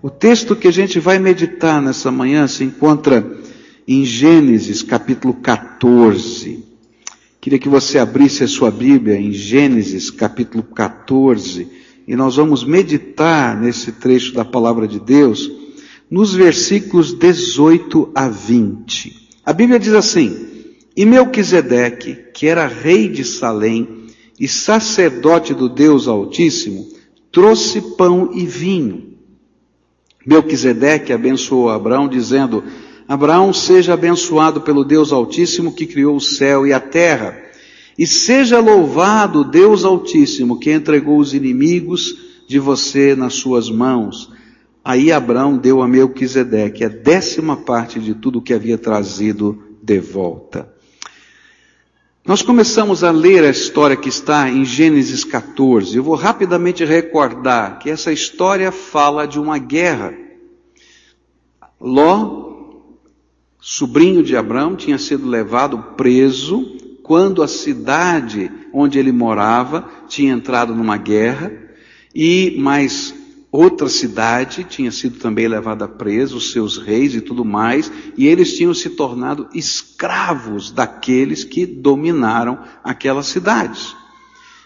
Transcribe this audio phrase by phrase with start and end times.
[0.00, 3.36] O texto que a gente vai meditar nessa manhã se encontra
[3.86, 6.64] em Gênesis capítulo 14.
[7.40, 11.66] Queria que você abrisse a sua Bíblia em Gênesis capítulo 14
[12.06, 15.50] e nós vamos meditar nesse trecho da palavra de Deus
[16.08, 19.30] nos versículos 18 a 20.
[19.44, 20.46] A Bíblia diz assim:
[20.96, 24.06] E Melquisedeque, que era rei de Salém
[24.38, 26.86] e sacerdote do Deus Altíssimo,
[27.32, 29.07] trouxe pão e vinho.
[30.28, 32.62] Melquisedeque abençoou Abraão, dizendo:
[33.08, 37.34] Abraão seja abençoado pelo Deus Altíssimo que criou o céu e a terra,
[37.96, 44.30] e seja louvado Deus Altíssimo que entregou os inimigos de você nas suas mãos.
[44.84, 50.70] Aí Abraão deu a Melquisedeque a décima parte de tudo que havia trazido de volta.
[52.28, 55.96] Nós começamos a ler a história que está em Gênesis 14.
[55.96, 60.12] Eu vou rapidamente recordar que essa história fala de uma guerra.
[61.80, 62.74] Ló,
[63.58, 70.74] sobrinho de Abraão, tinha sido levado preso quando a cidade onde ele morava tinha entrado
[70.74, 71.50] numa guerra
[72.14, 73.14] e mais
[73.50, 78.56] outra cidade tinha sido também levada presa, os seus reis e tudo mais, e eles
[78.56, 83.96] tinham se tornado escravos daqueles que dominaram aquelas cidades.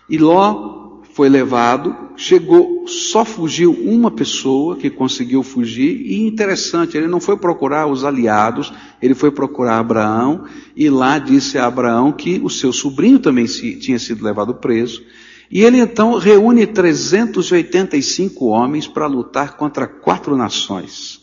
[0.09, 7.07] E Ló foi levado, chegou, só fugiu uma pessoa que conseguiu fugir, e interessante, ele
[7.07, 10.45] não foi procurar os aliados, ele foi procurar Abraão,
[10.75, 15.03] e lá disse a Abraão que o seu sobrinho também se, tinha sido levado preso,
[15.53, 21.20] e ele então reúne 385 homens para lutar contra quatro nações.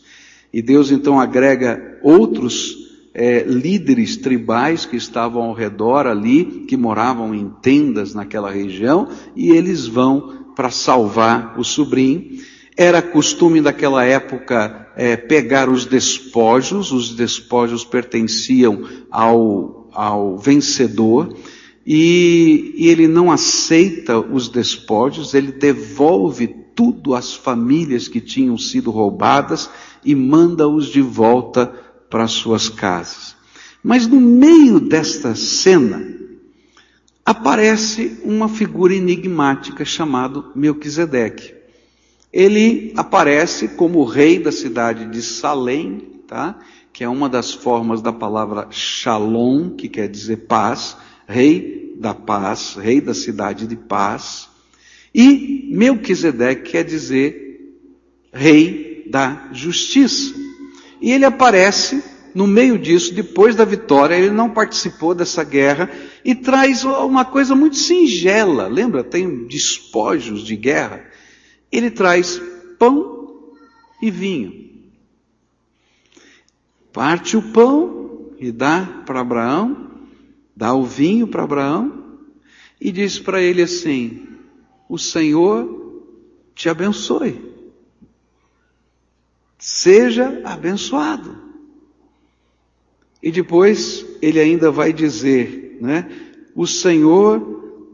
[0.52, 2.76] E Deus então agrega outros
[3.12, 9.50] é, líderes tribais que estavam ao redor ali, que moravam em tendas naquela região, e
[9.50, 12.38] eles vão para salvar o sobrinho.
[12.76, 21.36] Era costume daquela época é, pegar os despojos, os despojos pertenciam ao, ao vencedor,
[21.86, 28.90] e, e ele não aceita os despojos, ele devolve tudo às famílias que tinham sido
[28.90, 29.70] roubadas
[30.04, 31.66] e manda-os de volta
[32.08, 33.36] para suas casas.
[33.82, 36.20] Mas no meio desta cena,
[37.24, 41.54] aparece uma figura enigmática chamado Melquisedeque.
[42.32, 46.58] Ele aparece como rei da cidade de Salém, tá?
[46.92, 50.96] que é uma das formas da palavra Shalom, que quer dizer paz,
[51.30, 54.48] rei da paz, rei da cidade de paz.
[55.14, 57.78] E Melquisedeque quer dizer
[58.32, 60.34] rei da justiça.
[61.00, 62.02] E ele aparece
[62.34, 65.90] no meio disso, depois da vitória, ele não participou dessa guerra
[66.24, 68.66] e traz uma coisa muito singela.
[68.68, 69.02] Lembra?
[69.02, 71.04] Tem despojos de guerra.
[71.72, 72.40] Ele traz
[72.78, 73.54] pão
[74.00, 74.70] e vinho.
[76.92, 79.89] Parte o pão e dá para Abraão
[80.60, 82.18] dá o vinho para Abraão
[82.78, 84.28] e diz para ele assim:
[84.90, 86.04] O Senhor
[86.54, 87.42] te abençoe.
[89.58, 91.34] Seja abençoado.
[93.22, 96.10] E depois ele ainda vai dizer, né?
[96.54, 97.88] O Senhor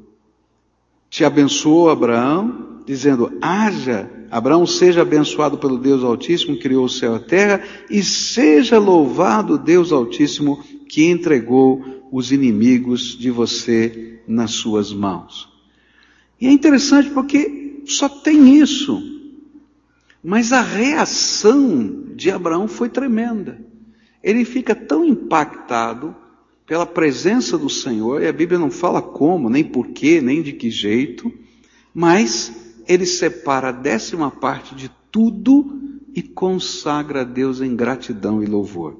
[1.08, 7.14] te abençoou, Abraão, dizendo: haja, Abraão seja abençoado pelo Deus Altíssimo que criou o céu
[7.14, 14.52] e a terra, e seja louvado Deus Altíssimo que entregou os inimigos de você nas
[14.52, 15.48] suas mãos.
[16.40, 19.02] E é interessante porque só tem isso.
[20.22, 23.60] Mas a reação de Abraão foi tremenda.
[24.22, 26.14] Ele fica tão impactado
[26.66, 30.68] pela presença do Senhor, e a Bíblia não fala como, nem porquê, nem de que
[30.68, 31.32] jeito,
[31.94, 35.80] mas ele separa a décima parte de tudo
[36.14, 38.96] e consagra a Deus em gratidão e louvor.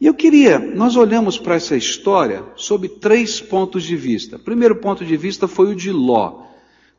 [0.00, 4.36] E eu queria, nós olhamos para essa história sob três pontos de vista.
[4.36, 6.44] O primeiro ponto de vista foi o de Ló.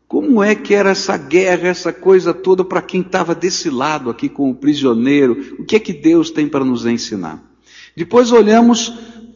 [0.08, 4.28] Como é que era essa guerra, essa coisa toda para quem estava desse lado aqui
[4.28, 5.56] com o prisioneiro?
[5.60, 7.42] O que é que Deus tem para nos ensinar?
[7.96, 8.94] Depois olhamos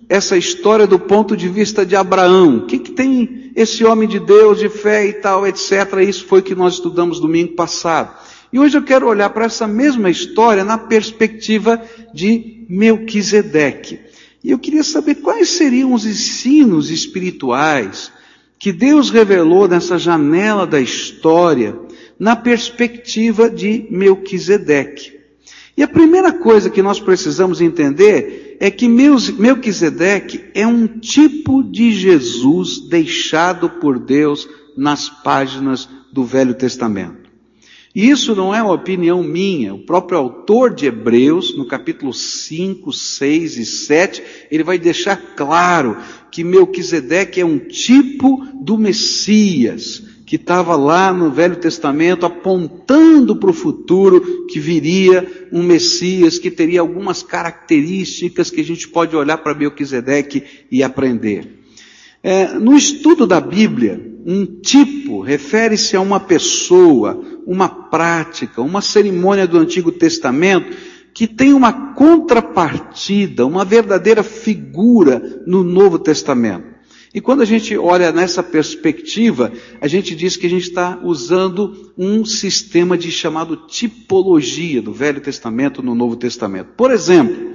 [0.10, 2.58] essa história do ponto de vista de Abraão.
[2.58, 5.72] O que, que tem esse homem de Deus, de fé e tal, etc.
[6.08, 8.16] Isso foi que nós estudamos domingo passado.
[8.52, 11.82] E hoje eu quero olhar para essa mesma história na perspectiva
[12.14, 14.00] de Melquisedeque.
[14.44, 18.12] E eu queria saber quais seriam os ensinos espirituais
[18.60, 21.78] que Deus revelou nessa janela da história
[22.20, 25.23] na perspectiva de Melquisedeque.
[25.76, 31.92] E a primeira coisa que nós precisamos entender é que Melquisedeque é um tipo de
[31.92, 34.48] Jesus deixado por Deus
[34.78, 37.24] nas páginas do Velho Testamento.
[37.96, 39.74] E isso não é uma opinião minha.
[39.74, 45.98] O próprio autor de Hebreus, no capítulo 5, 6 e 7, ele vai deixar claro
[46.32, 50.04] que Melquisedeque é um tipo do Messias,
[50.34, 56.50] que estava lá no Velho Testamento apontando para o futuro que viria um Messias que
[56.50, 61.60] teria algumas características que a gente pode olhar para Melquisedeque e aprender.
[62.24, 69.46] É, no estudo da Bíblia, um tipo refere-se a uma pessoa, uma prática, uma cerimônia
[69.46, 70.76] do Antigo Testamento
[71.14, 76.73] que tem uma contrapartida, uma verdadeira figura no Novo Testamento.
[77.14, 81.94] E quando a gente olha nessa perspectiva, a gente diz que a gente está usando
[81.96, 86.72] um sistema de chamado tipologia do Velho Testamento no Novo Testamento.
[86.76, 87.54] Por exemplo,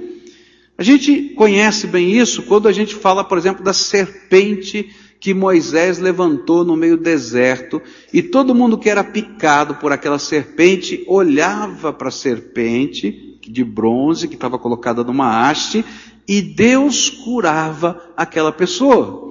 [0.77, 5.99] a gente conhece bem isso quando a gente fala, por exemplo, da serpente que Moisés
[5.99, 7.81] levantou no meio do deserto
[8.13, 14.29] e todo mundo que era picado por aquela serpente olhava para a serpente de bronze
[14.29, 15.83] que estava colocada numa haste
[16.25, 19.28] e Deus curava aquela pessoa.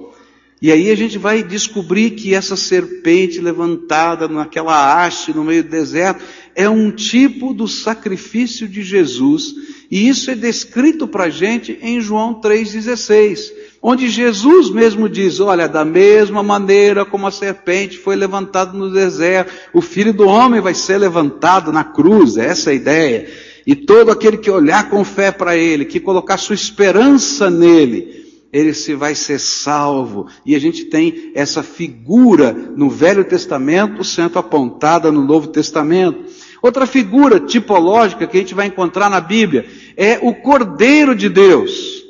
[0.61, 5.69] E aí a gente vai descobrir que essa serpente levantada naquela haste no meio do
[5.69, 6.21] deserto
[6.53, 9.55] é um tipo do sacrifício de Jesus.
[9.89, 15.65] E isso é descrito para a gente em João 3,16, onde Jesus mesmo diz, olha,
[15.65, 20.73] da mesma maneira como a serpente foi levantada no deserto, o Filho do Homem vai
[20.73, 23.29] ser levantado na cruz, essa é a ideia.
[23.65, 28.18] E todo aquele que olhar com fé para Ele, que colocar sua esperança nele,
[28.51, 30.27] ele se vai ser salvo.
[30.45, 36.25] E a gente tem essa figura no Velho Testamento sendo apontada no Novo Testamento.
[36.61, 39.65] Outra figura tipológica que a gente vai encontrar na Bíblia
[39.95, 42.03] é o Cordeiro de Deus.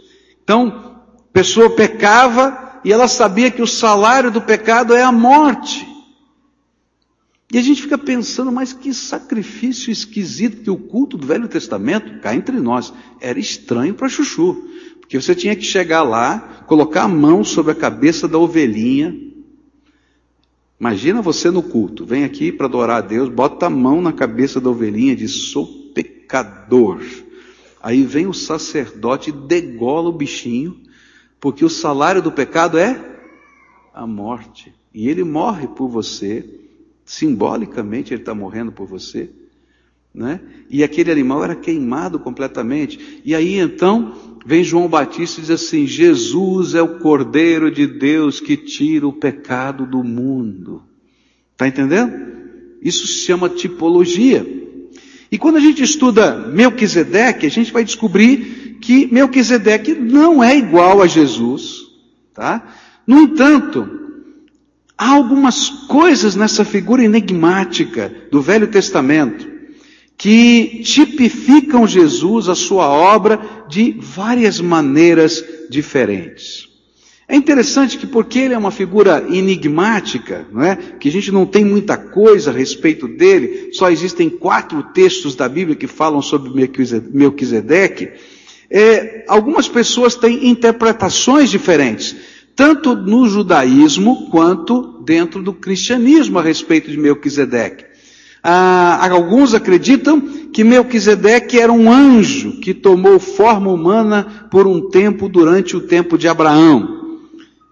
[0.44, 5.88] Então, a pessoa pecava e ela sabia que o salário do pecado é a morte.
[7.52, 12.20] E a gente fica pensando, mas que sacrifício esquisito que o culto do Velho Testamento,
[12.20, 14.69] cá entre nós, era estranho para Chuchu.
[15.10, 19.20] Porque você tinha que chegar lá, colocar a mão sobre a cabeça da ovelhinha.
[20.80, 24.62] Imagina você no culto, vem aqui para adorar a Deus, bota a mão na cabeça
[24.62, 25.66] da ovelhinha e diz: sou
[25.96, 27.02] pecador.
[27.82, 30.80] Aí vem o sacerdote e degola o bichinho,
[31.40, 33.20] porque o salário do pecado é
[33.92, 34.72] a morte.
[34.94, 36.48] E ele morre por você,
[37.04, 39.32] simbolicamente ele está morrendo por você.
[40.14, 40.40] Né?
[40.70, 43.22] E aquele animal era queimado completamente.
[43.26, 48.40] E aí então vem João Batista e diz assim: Jesus é o Cordeiro de Deus
[48.40, 50.84] que tira o pecado do mundo.
[51.52, 52.14] Está entendendo?
[52.82, 54.46] Isso se chama tipologia.
[55.32, 61.02] E quando a gente estuda Melquisedeque, a gente vai descobrir que Melquisedeque não é igual
[61.02, 61.88] a Jesus,
[62.34, 62.74] tá?
[63.06, 63.88] No entanto,
[64.98, 69.59] há algumas coisas nessa figura enigmática do Velho Testamento
[70.20, 73.40] que tipificam Jesus, a sua obra,
[73.70, 76.68] de várias maneiras diferentes.
[77.26, 80.76] É interessante que porque ele é uma figura enigmática, não é?
[81.00, 85.48] que a gente não tem muita coisa a respeito dele, só existem quatro textos da
[85.48, 86.52] Bíblia que falam sobre
[87.14, 88.12] Melquisedeque,
[88.70, 92.14] é, algumas pessoas têm interpretações diferentes,
[92.58, 97.89] tanto no judaísmo quanto dentro do cristianismo a respeito de Melquisedeque.
[98.44, 100.22] Ah, alguns acreditam
[100.52, 106.18] que Melquisedeque era um anjo que tomou forma humana por um tempo durante o tempo
[106.18, 107.00] de Abraão.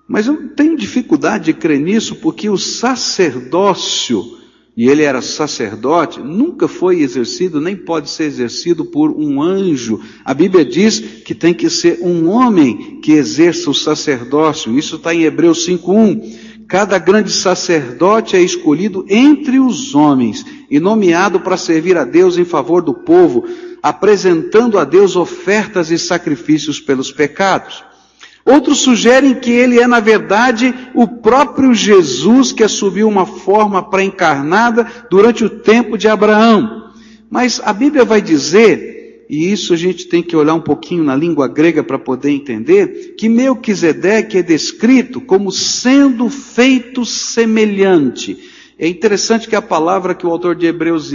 [0.08, 4.38] Mas eu tenho dificuldade de crer nisso porque o sacerdócio,
[4.76, 10.00] e ele era sacerdote, nunca foi exercido, nem pode ser exercido por um anjo.
[10.24, 14.78] A Bíblia diz que tem que ser um homem que exerça o sacerdócio.
[14.78, 16.47] Isso está em Hebreus 5.1.
[16.68, 22.44] Cada grande sacerdote é escolhido entre os homens e nomeado para servir a Deus em
[22.44, 23.46] favor do povo,
[23.82, 27.86] apresentando a Deus ofertas e sacrifícios pelos pecados.
[28.44, 34.86] Outros sugerem que ele é, na verdade, o próprio Jesus que assumiu uma forma pré-encarnada
[35.10, 36.92] durante o tempo de Abraão.
[37.30, 38.97] Mas a Bíblia vai dizer
[39.30, 43.16] e isso a gente tem que olhar um pouquinho na língua grega para poder entender,
[43.18, 48.38] que Melquisedeque é descrito como sendo feito semelhante.
[48.80, 51.12] É interessante que a palavra que o autor de Hebreus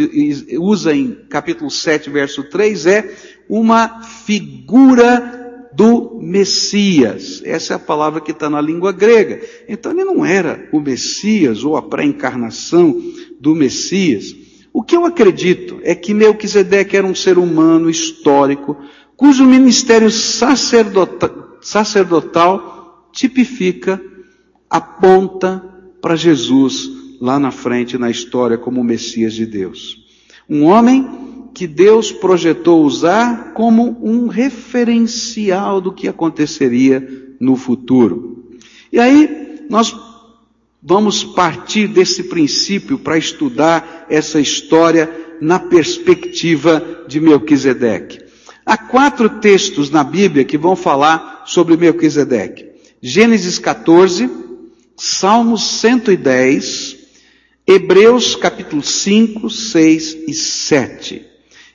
[0.58, 3.14] usa em capítulo 7, verso 3 é
[3.48, 7.40] uma figura do Messias.
[7.44, 9.40] Essa é a palavra que está na língua grega.
[9.68, 13.00] Então ele não era o Messias ou a pré-encarnação
[13.40, 14.41] do Messias.
[14.72, 18.76] O que eu acredito é que Melquisedeque era um ser humano histórico,
[19.16, 20.10] cujo ministério
[21.60, 24.00] sacerdotal, tipifica,
[24.70, 25.62] aponta
[26.00, 29.98] para Jesus lá na frente na história como o Messias de Deus.
[30.48, 38.56] Um homem que Deus projetou usar como um referencial do que aconteceria no futuro.
[38.90, 39.94] E aí, nós
[40.82, 45.08] vamos partir desse princípio para estudar essa história
[45.40, 48.20] na perspectiva de Melquisedeque.
[48.66, 52.70] Há quatro textos na Bíblia que vão falar sobre Melquisedeque.
[53.00, 54.30] Gênesis 14,
[54.96, 56.96] Salmos 110,
[57.66, 61.26] Hebreus capítulo 5, 6 e 7.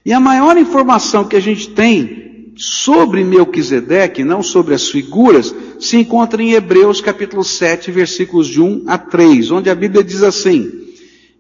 [0.05, 2.26] E a maior informação que a gente tem
[2.57, 8.83] sobre Melquisedeque, não sobre as figuras, se encontra em Hebreus capítulo 7, versículos de 1
[8.87, 10.71] a 3, onde a Bíblia diz assim: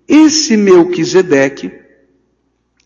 [0.07, 1.71] Esse Melquisedeque,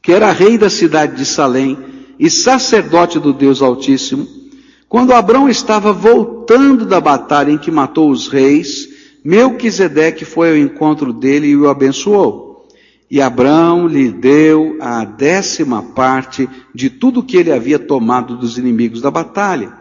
[0.01, 1.77] que era rei da cidade de Salém
[2.17, 4.27] e sacerdote do Deus Altíssimo,
[4.88, 8.89] quando Abrão estava voltando da batalha em que matou os reis,
[9.23, 12.50] Melquisedeque foi ao encontro dele e o abençoou.
[13.12, 19.01] E Abrão lhe deu a décima parte de tudo que ele havia tomado dos inimigos
[19.01, 19.74] da batalha.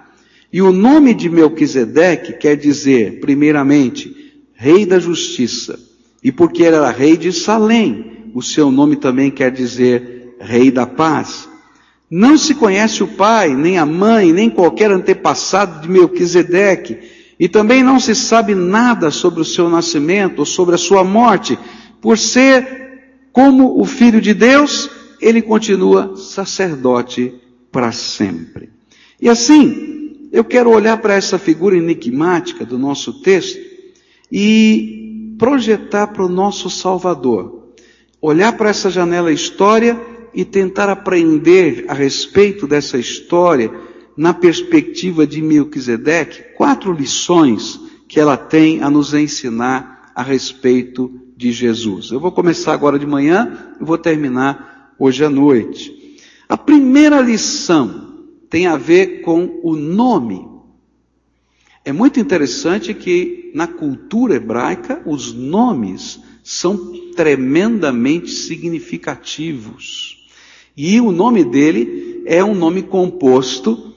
[0.52, 5.78] E o nome de Melquisedeque quer dizer, primeiramente, rei da justiça.
[6.24, 10.84] E porque ele era rei de Salém, o seu nome também quer dizer rei da
[10.84, 11.48] paz.
[12.10, 16.98] Não se conhece o pai, nem a mãe, nem qualquer antepassado de Melquisedeque,
[17.38, 21.56] e também não se sabe nada sobre o seu nascimento ou sobre a sua morte.
[22.00, 22.80] Por ser
[23.32, 27.34] como o filho de Deus, ele continua sacerdote
[27.70, 28.70] para sempre.
[29.20, 33.58] E assim, eu quero olhar para essa figura enigmática do nosso texto
[34.30, 37.72] e projetar para o nosso Salvador.
[38.20, 40.00] Olhar para essa janela história
[40.34, 43.72] e tentar aprender a respeito dessa história
[44.16, 51.52] na perspectiva de Melquisedeque, quatro lições que ela tem a nos ensinar a respeito de
[51.52, 52.10] Jesus.
[52.10, 56.18] Eu vou começar agora de manhã e vou terminar hoje à noite.
[56.46, 60.46] A primeira lição tem a ver com o nome.
[61.82, 70.28] É muito interessante que na cultura hebraica os nomes são tremendamente significativos.
[70.76, 73.94] E o nome dele é um nome composto,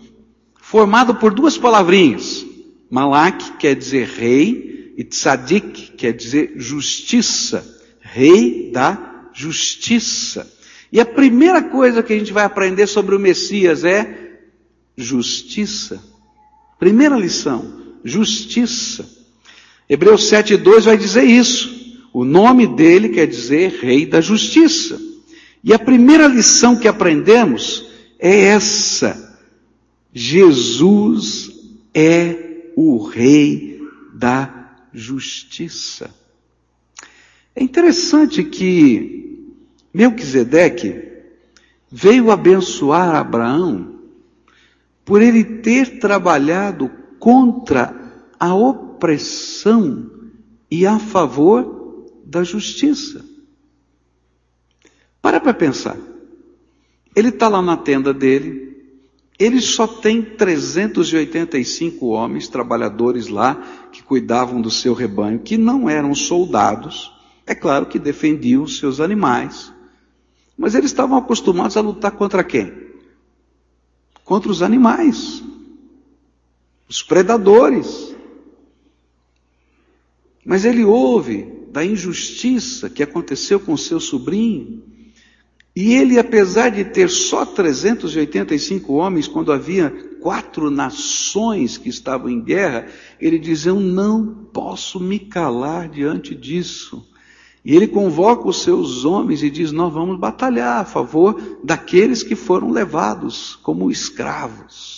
[0.62, 2.46] formado por duas palavrinhas.
[2.90, 7.80] Malak quer dizer rei e tzadik quer dizer justiça.
[8.00, 10.52] Rei da justiça.
[10.92, 14.38] E a primeira coisa que a gente vai aprender sobre o Messias é
[14.96, 16.04] justiça.
[16.78, 19.10] Primeira lição, justiça.
[19.90, 22.00] Hebreus 7,2 vai dizer isso.
[22.14, 25.02] O nome dele quer dizer Rei da Justiça.
[25.64, 29.40] E a primeira lição que aprendemos é essa:
[30.14, 31.52] Jesus
[31.94, 33.82] é o Rei
[34.14, 34.63] da Justiça.
[37.56, 39.54] É interessante que
[39.94, 41.12] Melquisedeque
[41.92, 44.00] veio abençoar Abraão
[45.06, 47.94] por ele ter trabalhado contra
[48.40, 50.10] a opressão
[50.70, 53.24] e a favor da justiça.
[55.22, 55.98] Para para pensar.
[57.16, 58.63] Ele está lá na tenda dele,
[59.40, 63.56] ele só tem 385 homens, trabalhadores lá,
[63.92, 67.12] que cuidavam do seu rebanho, que não eram soldados,
[67.46, 69.74] é claro que defendiam os seus animais,
[70.58, 72.72] mas eles estavam acostumados a lutar contra quem?
[74.24, 75.44] Contra os animais,
[76.88, 78.16] os predadores.
[80.46, 84.84] Mas ele ouve da injustiça que aconteceu com seu sobrinho,
[85.76, 89.90] e ele, apesar de ter só 385 homens, quando havia
[90.22, 92.88] quatro nações que estavam em guerra,
[93.20, 97.04] ele diz: Eu não posso me calar diante disso.
[97.66, 102.36] E ele convoca os seus homens e diz: Nós vamos batalhar a favor daqueles que
[102.36, 104.93] foram levados como escravos.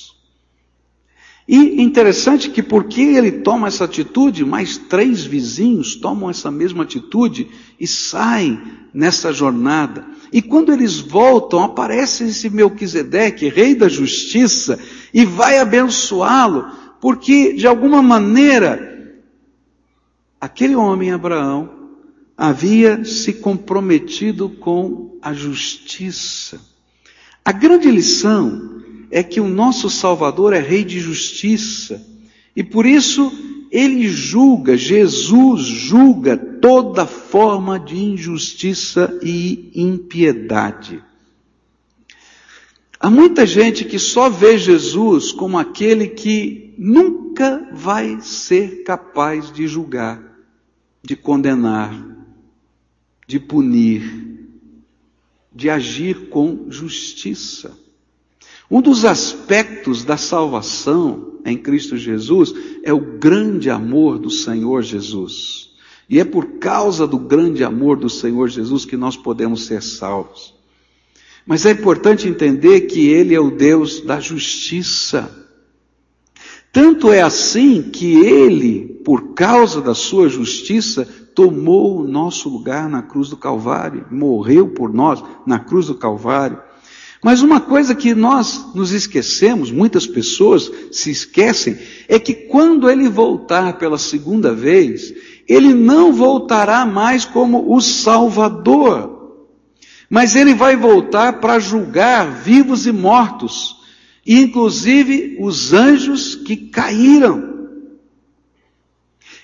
[1.48, 7.48] E interessante que porque ele toma essa atitude, mais três vizinhos tomam essa mesma atitude
[7.80, 8.60] e saem
[8.92, 10.08] nessa jornada.
[10.34, 14.80] E quando eles voltam, aparece esse Melquisedeque, rei da justiça,
[15.14, 16.66] e vai abençoá-lo,
[17.00, 19.14] porque de alguma maneira
[20.42, 21.70] aquele homem Abraão
[22.36, 26.60] havia se comprometido com a justiça.
[27.44, 28.75] A grande lição
[29.10, 32.06] é que o nosso Salvador é Rei de justiça.
[32.56, 33.32] E por isso
[33.72, 41.04] ele julga, Jesus julga toda forma de injustiça e impiedade.
[43.00, 49.68] Há muita gente que só vê Jesus como aquele que nunca vai ser capaz de
[49.68, 50.24] julgar,
[51.04, 51.94] de condenar,
[53.28, 54.40] de punir,
[55.54, 57.78] de agir com justiça.
[58.70, 62.54] Um dos aspectos da salvação em Cristo Jesus
[62.84, 65.70] é o grande amor do Senhor Jesus.
[66.10, 70.54] E é por causa do grande amor do Senhor Jesus que nós podemos ser salvos.
[71.46, 75.30] Mas é importante entender que Ele é o Deus da justiça.
[76.74, 83.04] Tanto é assim que Ele, por causa da Sua justiça, tomou o nosso lugar na
[83.04, 86.60] cruz do Calvário, morreu por nós na cruz do Calvário.
[87.24, 93.10] Mas uma coisa que nós nos esquecemos, muitas pessoas se esquecem, é que quando ele
[93.10, 95.14] voltar pela segunda vez,
[95.48, 99.16] ele não voltará mais como o Salvador,
[100.10, 103.76] mas ele vai voltar para julgar vivos e mortos,
[104.26, 107.56] e inclusive os anjos que caíram.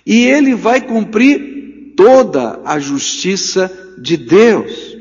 [0.05, 4.97] E ele vai cumprir toda a justiça de Deus.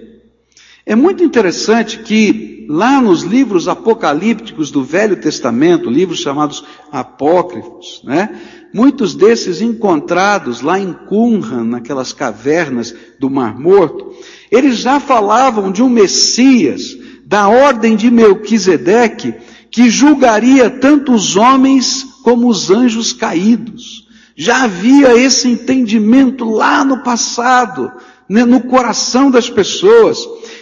[0.84, 6.62] É muito interessante que lá nos livros apocalípticos do Velho Testamento, livros chamados
[6.92, 8.40] apócrifos, né?
[8.72, 14.12] Muitos desses encontrados lá em Qumran, naquelas cavernas do Mar Morto,
[14.52, 16.96] eles já falavam de um Messias
[17.26, 19.34] da ordem de Melquisedeque
[19.68, 24.06] que julgaria tanto os homens como os anjos caídos.
[24.36, 27.90] Já havia esse entendimento lá no passado,
[28.30, 30.18] no coração das pessoas.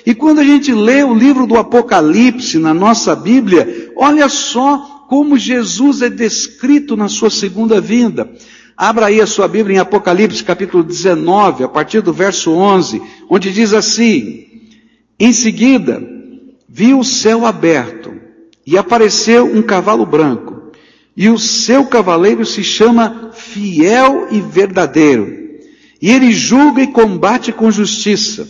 [0.06, 5.36] E quando a gente lê o livro do Apocalipse na nossa Bíblia, olha só como
[5.36, 8.30] Jesus é descrito na sua segunda vinda.
[8.74, 13.52] Abra aí a sua Bíblia em Apocalipse capítulo 19, a partir do verso 11, onde
[13.52, 14.46] diz assim:
[15.20, 16.02] Em seguida,
[16.66, 18.14] vi o céu aberto
[18.66, 20.58] e apareceu um cavalo branco
[21.18, 25.37] e o seu cavaleiro se chama Fiel e Verdadeiro.
[26.00, 28.48] E ele julga e combate com justiça.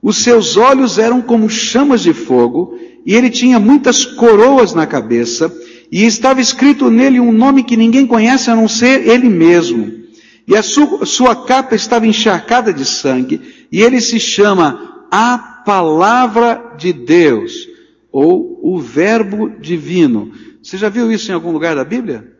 [0.00, 5.52] Os seus olhos eram como chamas de fogo, e ele tinha muitas coroas na cabeça,
[5.90, 10.04] e estava escrito nele um nome que ninguém conhece a não ser ele mesmo.
[10.46, 16.92] E a sua, capa estava encharcada de sangue, e ele se chama a Palavra de
[16.92, 17.68] Deus,
[18.12, 20.30] ou o Verbo Divino.
[20.62, 22.32] Você já viu isso em algum lugar da Bíblia?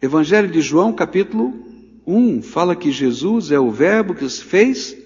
[0.00, 1.71] Evangelho de João, capítulo
[2.06, 4.96] 1, fala que Jesus é o Verbo que se fez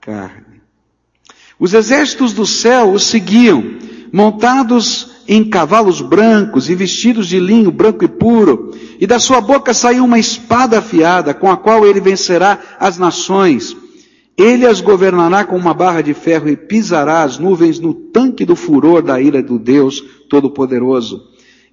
[0.00, 0.60] carne.
[1.58, 3.76] Os exércitos do céu o seguiam,
[4.12, 9.74] montados em cavalos brancos e vestidos de linho branco e puro, e da sua boca
[9.74, 13.76] saiu uma espada afiada, com a qual ele vencerá as nações.
[14.36, 18.54] Ele as governará com uma barra de ferro e pisará as nuvens no tanque do
[18.54, 21.20] furor da ira do Deus Todo-Poderoso.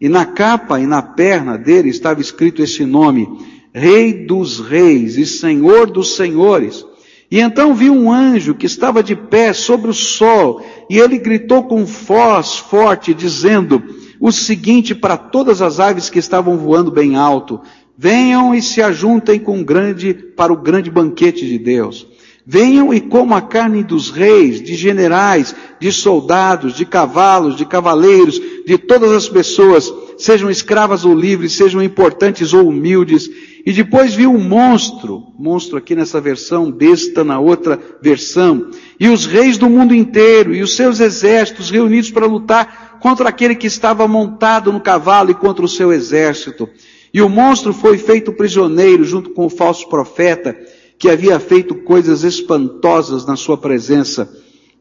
[0.02, 3.30] E na capa e na perna dele estava escrito esse nome,
[3.78, 6.86] Rei dos Reis e Senhor dos Senhores.
[7.30, 11.64] E então vi um anjo que estava de pé sobre o sol, e ele gritou
[11.64, 13.84] com voz forte, dizendo
[14.18, 17.60] o seguinte para todas as aves que estavam voando bem alto:
[17.98, 22.08] Venham e se ajuntem com grande, para o grande banquete de Deus.
[22.48, 28.40] Venham e comam a carne dos reis, de generais, de soldados, de cavalos, de cavaleiros,
[28.66, 33.28] de todas as pessoas, sejam escravas ou livres, sejam importantes ou humildes.
[33.66, 39.26] E depois viu um monstro, monstro aqui nessa versão, besta na outra versão, e os
[39.26, 44.08] reis do mundo inteiro e os seus exércitos reunidos para lutar contra aquele que estava
[44.08, 46.70] montado no cavalo e contra o seu exército.
[47.12, 50.56] E o monstro foi feito prisioneiro junto com o falso profeta,
[51.00, 54.32] que havia feito coisas espantosas na sua presença,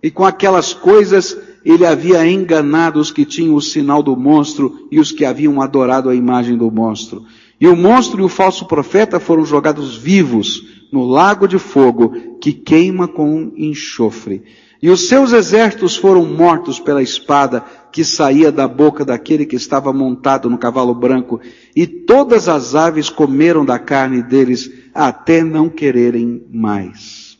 [0.03, 5.01] e com aquelas coisas ele havia enganado os que tinham o sinal do monstro e
[5.01, 7.25] os que haviam adorado a imagem do monstro.
[7.65, 12.53] E o monstro e o falso profeta foram jogados vivos no lago de fogo que
[12.53, 14.43] queima com enxofre.
[14.83, 19.95] E os seus exércitos foram mortos pela espada que saía da boca daquele que estava
[19.95, 21.41] montado no cavalo branco,
[21.75, 27.39] e todas as aves comeram da carne deles até não quererem mais.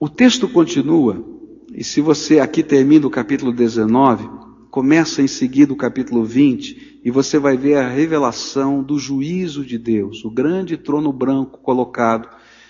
[0.00, 1.24] O texto continua,
[1.72, 4.28] e se você aqui termina o capítulo 19,
[4.68, 9.78] começa em seguida o capítulo 20, e você vai ver a revelação do juízo de
[9.78, 12.28] Deus, o grande trono branco colocado,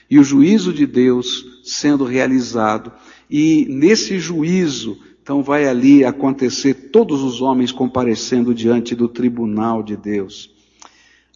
[0.08, 2.92] e o juízo de Deus sendo realizado
[3.30, 9.96] e nesse juízo, então vai ali acontecer todos os homens comparecendo diante do tribunal de
[9.96, 10.50] Deus.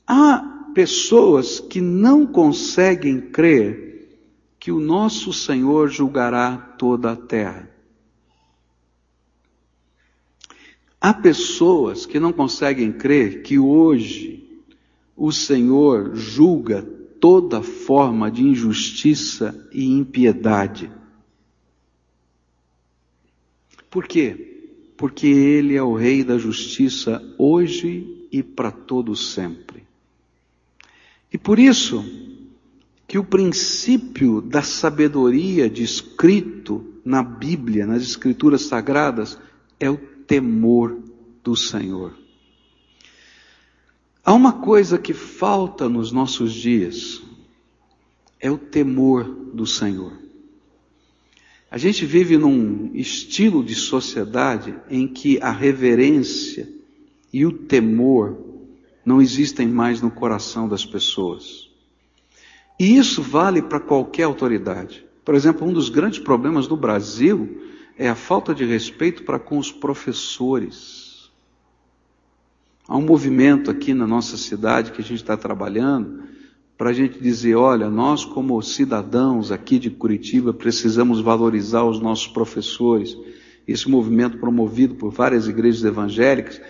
[0.04, 4.08] Há pessoas que não conseguem crer
[4.58, 7.70] que o nosso Senhor julgará toda a terra.
[11.04, 14.42] Há pessoas que não conseguem crer que hoje
[15.14, 16.80] o Senhor julga
[17.20, 20.90] toda forma de injustiça e impiedade.
[23.90, 24.70] Por quê?
[24.96, 29.86] Porque Ele é o Rei da justiça hoje e para todo sempre.
[31.30, 32.02] E por isso
[33.06, 39.38] que o princípio da sabedoria descrito na Bíblia, nas Escrituras Sagradas,
[39.78, 40.98] é o temor
[41.42, 42.16] do Senhor.
[44.24, 47.22] Há uma coisa que falta nos nossos dias,
[48.40, 50.12] é o temor do Senhor.
[51.70, 56.68] A gente vive num estilo de sociedade em que a reverência
[57.32, 58.38] e o temor
[59.04, 61.68] não existem mais no coração das pessoas.
[62.78, 65.04] E isso vale para qualquer autoridade.
[65.24, 67.63] Por exemplo, um dos grandes problemas do Brasil
[67.98, 71.30] é a falta de respeito para com os professores.
[72.86, 76.24] Há um movimento aqui na nossa cidade que a gente está trabalhando
[76.76, 82.26] para a gente dizer: olha, nós, como cidadãos aqui de Curitiba, precisamos valorizar os nossos
[82.26, 83.16] professores.
[83.66, 86.60] Esse movimento promovido por várias igrejas evangélicas,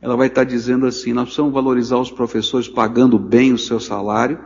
[0.00, 4.38] ela vai estar dizendo assim: nós precisamos valorizar os professores pagando bem o seu salário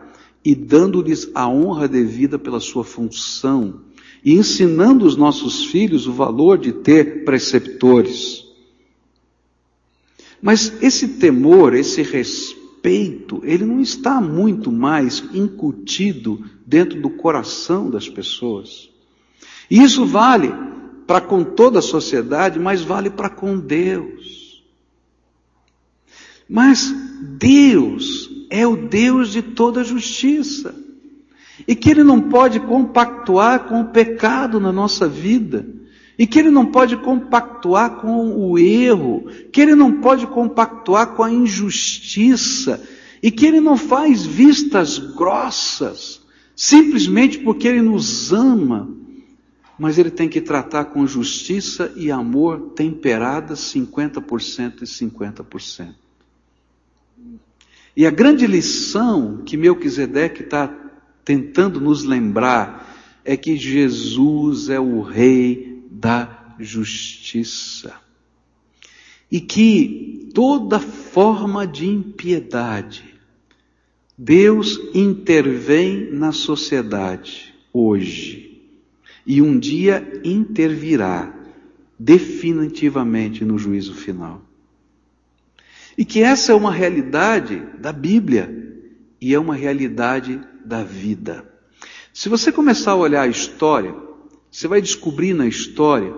[0.44, 3.80] e dando-lhes a honra devida pela sua função
[4.26, 8.44] e ensinando os nossos filhos o valor de ter preceptores.
[10.42, 18.08] Mas esse temor, esse respeito, ele não está muito mais incutido dentro do coração das
[18.08, 18.90] pessoas.
[19.70, 20.52] E isso vale
[21.06, 24.60] para com toda a sociedade, mas vale para com Deus.
[26.48, 26.92] Mas
[27.38, 30.85] Deus é o Deus de toda justiça.
[31.66, 35.66] E que Ele não pode compactuar com o pecado na nossa vida.
[36.18, 39.26] E que Ele não pode compactuar com o erro.
[39.52, 42.82] Que Ele não pode compactuar com a injustiça.
[43.22, 46.22] E que Ele não faz vistas grossas.
[46.54, 48.88] Simplesmente porque Ele nos ama.
[49.78, 55.94] Mas Ele tem que tratar com justiça e amor temperadas 50% e 50%.
[57.96, 60.85] E a grande lição que Melquisedeque está
[61.26, 67.94] tentando nos lembrar é que Jesus é o Rei da justiça.
[69.30, 73.02] E que toda forma de impiedade,
[74.16, 78.62] Deus intervém na sociedade hoje.
[79.26, 81.34] E um dia intervirá
[81.98, 84.42] definitivamente no juízo final.
[85.98, 88.78] E que essa é uma realidade da Bíblia
[89.20, 91.44] e é uma realidade da vida.
[92.12, 93.94] Se você começar a olhar a história,
[94.50, 96.14] você vai descobrir na história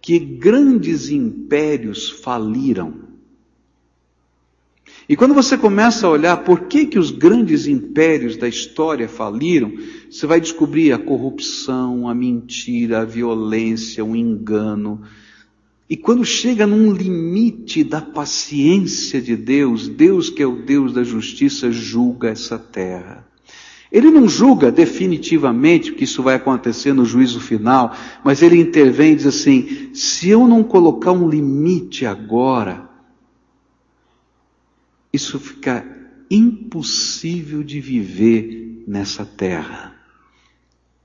[0.00, 3.08] que grandes impérios faliram.
[5.08, 9.72] E quando você começa a olhar por que, que os grandes impérios da história faliram,
[10.10, 15.02] você vai descobrir a corrupção, a mentira, a violência, o engano,
[15.88, 21.02] e quando chega num limite da paciência de Deus, Deus que é o Deus da
[21.02, 23.26] justiça julga essa terra.
[23.90, 29.16] Ele não julga definitivamente que isso vai acontecer no juízo final, mas ele intervém e
[29.16, 32.88] diz assim: se eu não colocar um limite agora,
[35.12, 35.86] isso fica
[36.30, 39.96] impossível de viver nessa terra.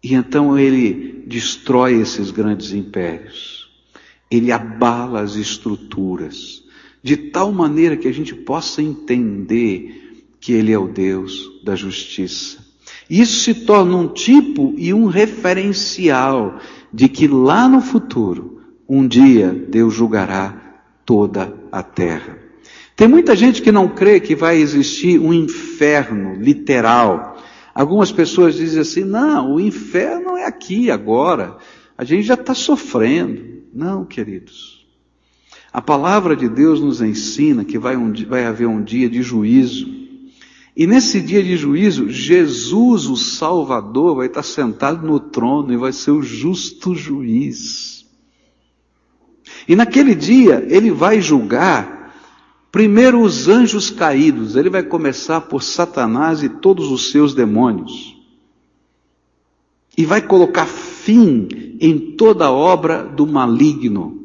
[0.04, 3.64] E então ele destrói esses grandes impérios
[4.34, 6.64] ele abala as estruturas,
[7.04, 12.63] de tal maneira que a gente possa entender que ele é o Deus da justiça.
[13.10, 16.60] Isso se torna um tipo e um referencial
[16.92, 20.56] de que lá no futuro, um dia Deus julgará
[21.06, 22.38] toda a terra.
[22.96, 27.42] Tem muita gente que não crê que vai existir um inferno literal.
[27.74, 31.58] Algumas pessoas dizem assim: não, o inferno é aqui agora.
[31.98, 33.64] A gente já está sofrendo.
[33.74, 34.86] Não, queridos.
[35.72, 40.03] A palavra de Deus nos ensina que vai, um, vai haver um dia de juízo.
[40.76, 45.94] E nesse dia de juízo, Jesus, o Salvador, vai estar sentado no trono e vai
[45.94, 48.06] ser o justo juiz.
[49.68, 52.16] E naquele dia, ele vai julgar
[52.72, 54.56] primeiro os anjos caídos.
[54.56, 58.18] Ele vai começar por Satanás e todos os seus demônios.
[59.96, 61.48] E vai colocar fim
[61.80, 64.23] em toda obra do maligno,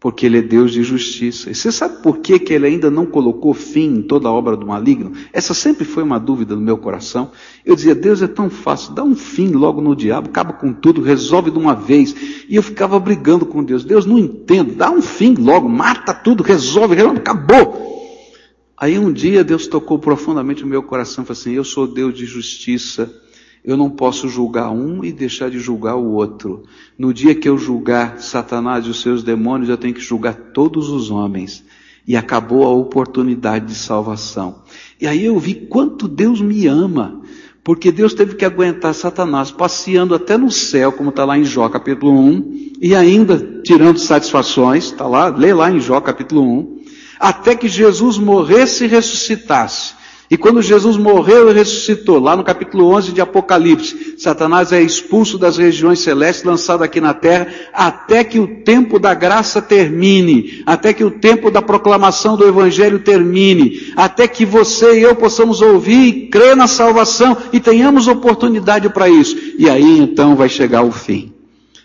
[0.00, 1.50] porque ele é Deus de justiça.
[1.50, 4.66] E você sabe por que, que ele ainda não colocou fim em toda obra do
[4.66, 5.12] maligno?
[5.30, 7.30] Essa sempre foi uma dúvida no meu coração.
[7.66, 11.02] Eu dizia, Deus é tão fácil, dá um fim logo no diabo, acaba com tudo,
[11.02, 12.16] resolve de uma vez.
[12.48, 13.84] E eu ficava brigando com Deus.
[13.84, 17.90] Deus, não entendo, dá um fim logo, mata tudo, resolve, resolve acabou.
[18.78, 22.24] Aí um dia Deus tocou profundamente no meu coração falou assim: Eu sou Deus de
[22.24, 23.14] justiça
[23.64, 26.62] Eu não posso julgar um e deixar de julgar o outro.
[26.98, 30.88] No dia que eu julgar Satanás e os seus demônios, eu tenho que julgar todos
[30.88, 31.62] os homens.
[32.06, 34.62] E acabou a oportunidade de salvação.
[35.00, 37.20] E aí eu vi quanto Deus me ama.
[37.62, 41.68] Porque Deus teve que aguentar Satanás passeando até no céu, como está lá em Jó
[41.68, 46.80] capítulo 1, e ainda tirando satisfações, está lá, lê lá em Jó capítulo 1,
[47.20, 49.99] até que Jesus morresse e ressuscitasse.
[50.30, 55.36] E quando Jesus morreu e ressuscitou, lá no capítulo 11 de Apocalipse, Satanás é expulso
[55.36, 60.92] das regiões celestes, lançado aqui na terra, até que o tempo da graça termine, até
[60.92, 66.06] que o tempo da proclamação do Evangelho termine, até que você e eu possamos ouvir
[66.06, 69.36] e crer na salvação e tenhamos oportunidade para isso.
[69.58, 71.32] E aí então vai chegar o fim.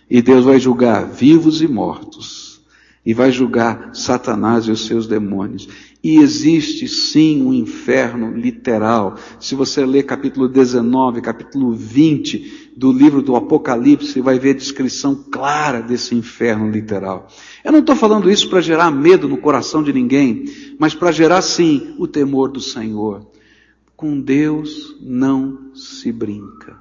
[0.07, 2.61] E Deus vai julgar vivos e mortos.
[3.03, 5.67] E vai julgar Satanás e os seus demônios.
[6.05, 9.17] E existe sim um inferno literal.
[9.39, 14.57] Se você ler capítulo 19, capítulo 20 do livro do Apocalipse, você vai ver a
[14.59, 17.27] descrição clara desse inferno literal.
[17.63, 20.45] Eu não estou falando isso para gerar medo no coração de ninguém,
[20.77, 23.25] mas para gerar sim o temor do Senhor.
[23.95, 26.77] Com Deus não se brinca.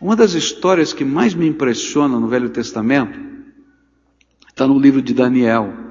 [0.00, 3.20] Uma das histórias que mais me impressiona no Velho Testamento
[4.48, 5.84] está no livro de Daniel.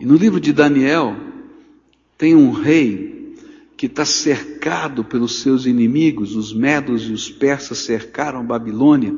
[0.00, 1.14] E no livro de Daniel,
[2.16, 3.34] tem um rei
[3.76, 9.14] que está cercado pelos seus inimigos, os medos e os persas cercaram Babilônia,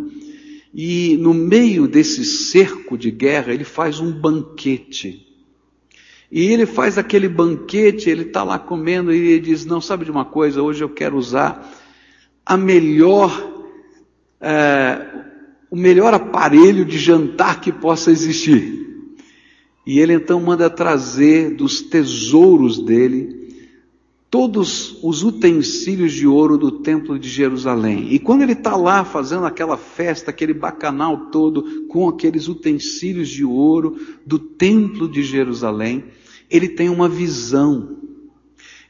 [0.75, 5.25] e no meio desse cerco de guerra, ele faz um banquete.
[6.29, 10.11] E ele faz aquele banquete, ele está lá comendo e ele diz: Não, sabe de
[10.11, 11.71] uma coisa, hoje eu quero usar
[12.45, 13.31] a melhor,
[14.41, 15.07] é,
[15.71, 18.82] o melhor aparelho de jantar que possa existir.
[19.87, 23.43] E ele então manda trazer dos tesouros dele
[24.33, 28.15] todos os utensílios de ouro do templo de Jerusalém.
[28.15, 33.45] E quando ele está lá fazendo aquela festa, aquele bacanal todo, com aqueles utensílios de
[33.45, 36.05] ouro do templo de Jerusalém,
[36.49, 37.99] ele tem uma visão.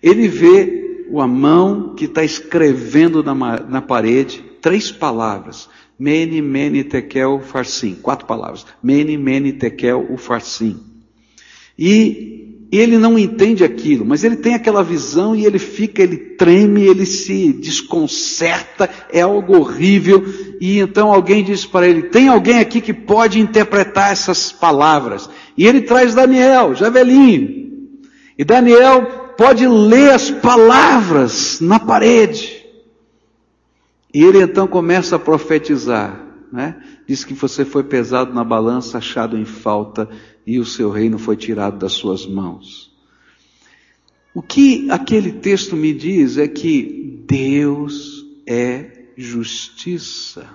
[0.00, 5.68] Ele vê a mão que está escrevendo na, na parede três palavras.
[5.98, 7.94] Mene, mene, tekel, farsim.
[7.94, 8.66] Quatro palavras.
[8.83, 10.81] Mene, mene, tekel, o farsim.
[11.78, 16.83] E ele não entende aquilo, mas ele tem aquela visão e ele fica, ele treme,
[16.87, 20.24] ele se desconcerta, é algo horrível.
[20.59, 25.28] E então alguém diz para ele: tem alguém aqui que pode interpretar essas palavras?
[25.57, 26.90] E ele traz Daniel, já.
[28.38, 32.62] E Daniel pode ler as palavras na parede.
[34.12, 36.22] E ele então começa a profetizar,
[36.53, 36.83] né?
[37.07, 40.09] Diz que você foi pesado na balança, achado em falta,
[40.46, 42.92] e o seu reino foi tirado das suas mãos.
[44.35, 50.48] O que aquele texto me diz é que Deus é justiça.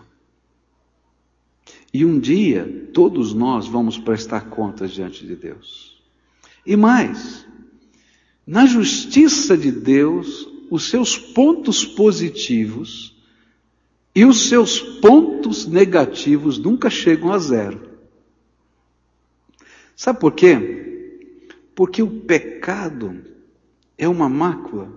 [1.94, 6.02] E um dia todos nós vamos prestar contas diante de Deus.
[6.66, 7.48] E mais,
[8.46, 13.17] na justiça de Deus, os seus pontos positivos
[14.18, 18.00] e os seus pontos negativos nunca chegam a zero.
[19.96, 21.22] Sabe por quê?
[21.76, 23.24] Porque o pecado
[23.96, 24.92] é uma mácula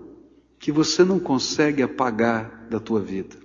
[0.57, 3.37] que você não consegue apagar da tua vida.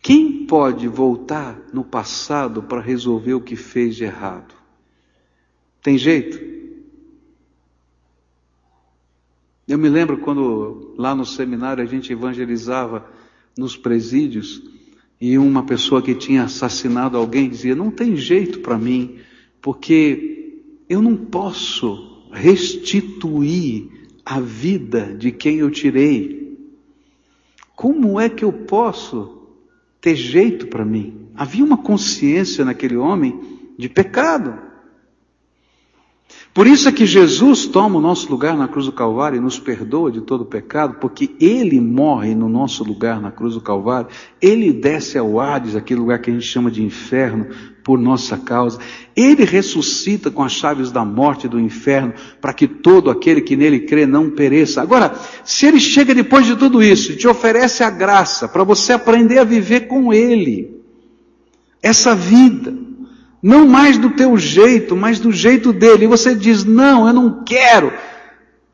[0.00, 4.54] Quem pode voltar no passado para resolver o que fez de errado?
[5.82, 6.51] Tem jeito?
[9.72, 13.10] Eu me lembro quando lá no seminário a gente evangelizava
[13.56, 14.62] nos presídios
[15.18, 19.16] e uma pessoa que tinha assassinado alguém dizia: Não tem jeito para mim,
[19.62, 23.88] porque eu não posso restituir
[24.26, 26.54] a vida de quem eu tirei.
[27.74, 29.48] Como é que eu posso
[30.02, 31.28] ter jeito para mim?
[31.34, 33.40] Havia uma consciência naquele homem
[33.78, 34.54] de pecado.
[36.54, 39.58] Por isso é que Jesus toma o nosso lugar na cruz do Calvário e nos
[39.58, 44.08] perdoa de todo pecado, porque Ele morre no nosso lugar na cruz do Calvário,
[44.40, 47.46] Ele desce ao Hades, aquele lugar que a gente chama de inferno,
[47.82, 48.78] por nossa causa.
[49.16, 53.56] Ele ressuscita com as chaves da morte e do inferno, para que todo aquele que
[53.56, 54.82] nele crê não pereça.
[54.82, 58.92] Agora, se Ele chega depois de tudo isso e te oferece a graça para você
[58.92, 60.82] aprender a viver com Ele,
[61.82, 62.91] essa vida,
[63.42, 66.04] não mais do teu jeito, mas do jeito dele.
[66.04, 67.92] E você diz: Não, eu não quero.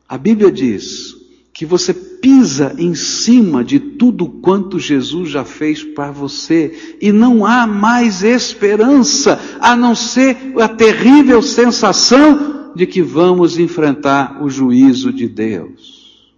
[0.08, 1.16] A Bíblia diz
[1.52, 7.44] que você pisa em cima de tudo quanto Jesus já fez para você e não
[7.44, 15.12] há mais esperança a não ser a terrível sensação de que vamos enfrentar o juízo
[15.12, 16.32] de Deus.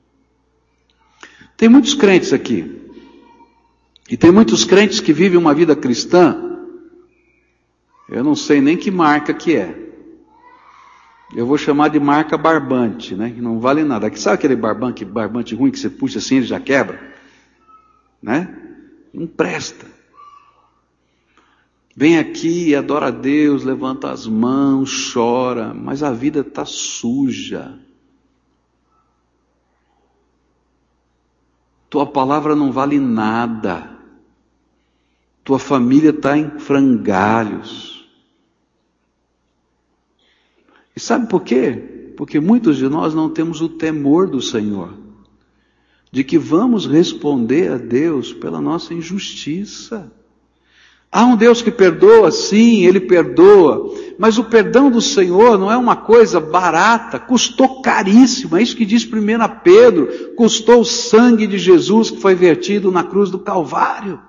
[1.57, 2.79] Tem muitos crentes aqui.
[4.09, 6.50] E tem muitos crentes que vivem uma vida cristã.
[8.11, 9.89] Eu não sei nem que marca que é.
[11.33, 13.31] Eu vou chamar de marca barbante, né?
[13.31, 14.15] Que não vale nada.
[14.17, 17.01] Sabe aquele barbante, barbante ruim que você puxa assim ele já quebra?
[18.21, 18.53] Né?
[19.15, 19.87] Não presta.
[21.95, 27.79] Vem aqui adora a Deus, levanta as mãos, chora, mas a vida está suja.
[31.89, 33.99] Tua palavra não vale nada.
[35.45, 38.00] Tua família está em frangalhos.
[40.95, 42.13] E sabe por quê?
[42.17, 44.93] Porque muitos de nós não temos o temor do Senhor,
[46.13, 50.13] de que vamos responder a Deus pela nossa injustiça.
[51.13, 55.77] Há um Deus que perdoa, sim, Ele perdoa, mas o perdão do Senhor não é
[55.77, 59.09] uma coisa barata, custou caríssimo, é isso que diz 1
[59.65, 64.21] Pedro, custou o sangue de Jesus que foi vertido na cruz do Calvário.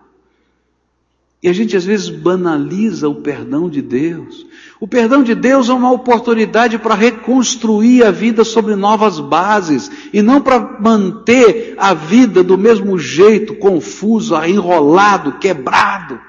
[1.44, 4.46] E a gente às vezes banaliza o perdão de Deus.
[4.80, 10.22] O perdão de Deus é uma oportunidade para reconstruir a vida sobre novas bases e
[10.22, 16.20] não para manter a vida do mesmo jeito, confuso, enrolado, quebrado.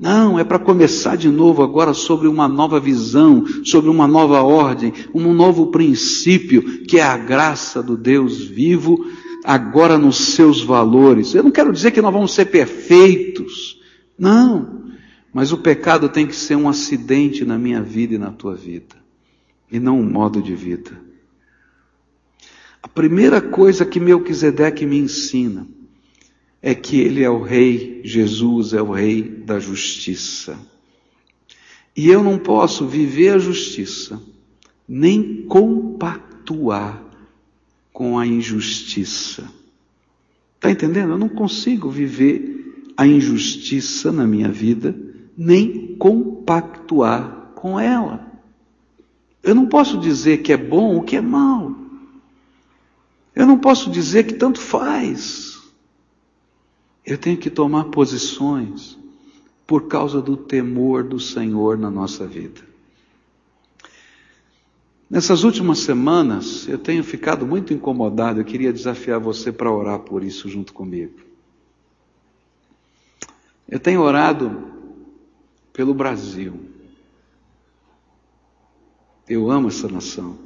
[0.00, 4.92] Não, é para começar de novo agora sobre uma nova visão, sobre uma nova ordem,
[5.14, 9.04] um novo princípio, que é a graça do Deus vivo,
[9.44, 11.34] agora nos seus valores.
[11.34, 13.83] Eu não quero dizer que nós vamos ser perfeitos,
[14.18, 14.92] não,
[15.32, 18.96] mas o pecado tem que ser um acidente na minha vida e na tua vida,
[19.70, 21.02] e não um modo de vida.
[22.82, 25.66] A primeira coisa que Melquisedeque me ensina
[26.62, 30.58] é que ele é o rei, Jesus é o rei da justiça.
[31.96, 34.20] E eu não posso viver a justiça,
[34.88, 37.02] nem compactuar
[37.92, 39.48] com a injustiça.
[40.56, 41.12] Está entendendo?
[41.12, 42.53] Eu não consigo viver
[42.96, 44.96] a injustiça na minha vida,
[45.36, 48.32] nem compactuar com ela.
[49.42, 51.74] Eu não posso dizer que é bom ou que é mal.
[53.34, 55.60] Eu não posso dizer que tanto faz.
[57.04, 58.96] Eu tenho que tomar posições
[59.66, 62.60] por causa do temor do Senhor na nossa vida.
[65.10, 68.40] Nessas últimas semanas, eu tenho ficado muito incomodado.
[68.40, 71.23] Eu queria desafiar você para orar por isso junto comigo.
[73.68, 74.72] Eu tenho orado
[75.72, 76.54] pelo Brasil.
[79.28, 80.38] Eu amo essa nação.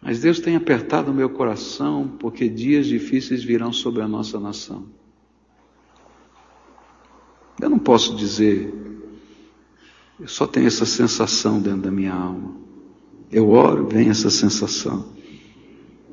[0.00, 4.86] Mas Deus tem apertado o meu coração porque dias difíceis virão sobre a nossa nação.
[7.60, 8.72] Eu não posso dizer,
[10.18, 12.56] eu só tenho essa sensação dentro da minha alma.
[13.30, 15.12] Eu oro, vem essa sensação.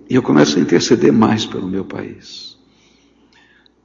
[0.10, 2.57] E eu começo a interceder mais pelo meu país.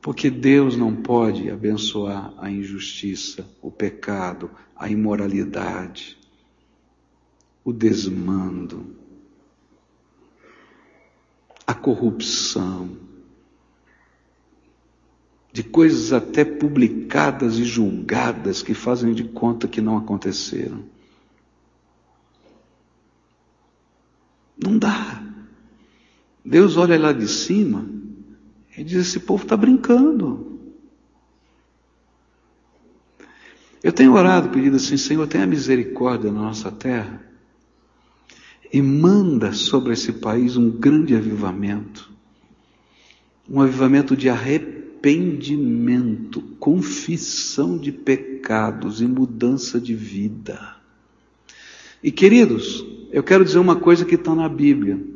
[0.03, 6.19] Porque Deus não pode abençoar a injustiça, o pecado, a imoralidade,
[7.65, 8.97] o desmando
[11.65, 12.97] a corrupção,
[15.53, 20.83] de coisas até publicadas e julgadas que fazem de conta que não aconteceram.
[24.57, 25.23] Não dá.
[26.45, 28.02] Deus olha lá de cima
[28.83, 30.59] e diz: esse povo está brincando.
[33.81, 37.25] Eu tenho orado, pedido assim, Senhor, tenha misericórdia na nossa terra
[38.73, 42.11] e manda sobre esse país um grande avivamento.
[43.49, 50.75] Um avivamento de arrependimento, confissão de pecados e mudança de vida.
[52.03, 55.12] E queridos, eu quero dizer uma coisa que está na Bíblia.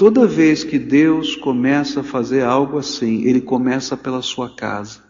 [0.00, 5.02] Toda vez que Deus começa a fazer algo assim, Ele começa pela sua casa.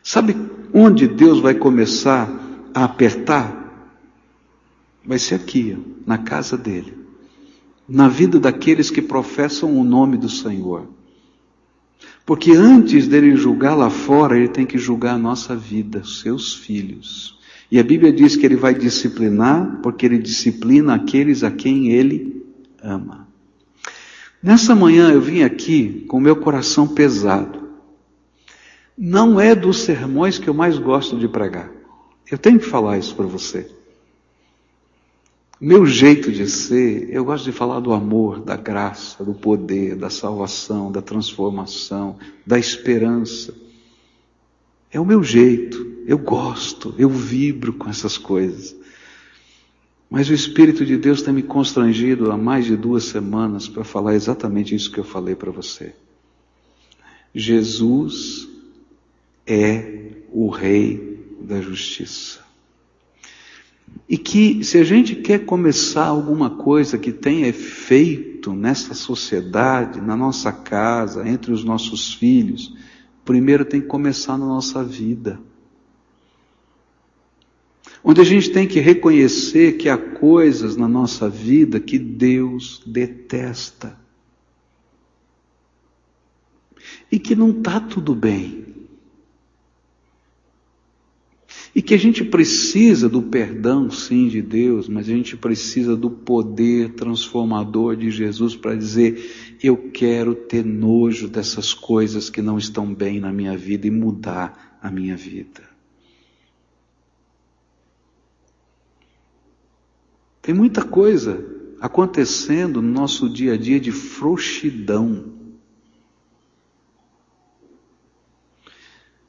[0.00, 0.36] Sabe
[0.72, 2.30] onde Deus vai começar
[2.72, 3.98] a apertar?
[5.04, 5.76] Vai ser aqui,
[6.06, 6.96] na casa dele,
[7.88, 10.86] na vida daqueles que professam o nome do Senhor.
[12.24, 17.36] Porque antes dele julgar lá fora, ele tem que julgar a nossa vida, seus filhos.
[17.68, 22.46] E a Bíblia diz que ele vai disciplinar, porque ele disciplina aqueles a quem ele
[22.80, 23.21] ama.
[24.42, 27.62] Nessa manhã eu vim aqui com meu coração pesado.
[28.98, 31.70] Não é dos sermões que eu mais gosto de pregar.
[32.30, 33.70] Eu tenho que falar isso para você.
[35.60, 40.10] Meu jeito de ser, eu gosto de falar do amor, da graça, do poder, da
[40.10, 43.54] salvação, da transformação, da esperança.
[44.90, 48.74] É o meu jeito, eu gosto, eu vibro com essas coisas.
[50.12, 54.14] Mas o Espírito de Deus tem me constrangido há mais de duas semanas para falar
[54.14, 55.94] exatamente isso que eu falei para você.
[57.34, 58.46] Jesus
[59.46, 62.40] é o Rei da Justiça.
[64.06, 70.14] E que se a gente quer começar alguma coisa que tenha efeito nessa sociedade, na
[70.14, 72.76] nossa casa, entre os nossos filhos,
[73.24, 75.40] primeiro tem que começar na nossa vida
[78.04, 83.96] onde a gente tem que reconhecer que há coisas na nossa vida que Deus detesta.
[87.10, 88.62] E que não está tudo bem.
[91.74, 96.10] E que a gente precisa do perdão, sim, de Deus, mas a gente precisa do
[96.10, 102.92] poder transformador de Jesus para dizer: eu quero ter nojo dessas coisas que não estão
[102.92, 105.71] bem na minha vida e mudar a minha vida.
[110.42, 111.46] Tem muita coisa
[111.80, 115.32] acontecendo no nosso dia a dia de frouxidão.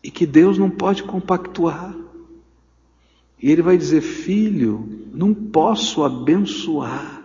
[0.03, 1.95] E que Deus não pode compactuar.
[3.39, 7.24] E Ele vai dizer: Filho, não posso abençoar,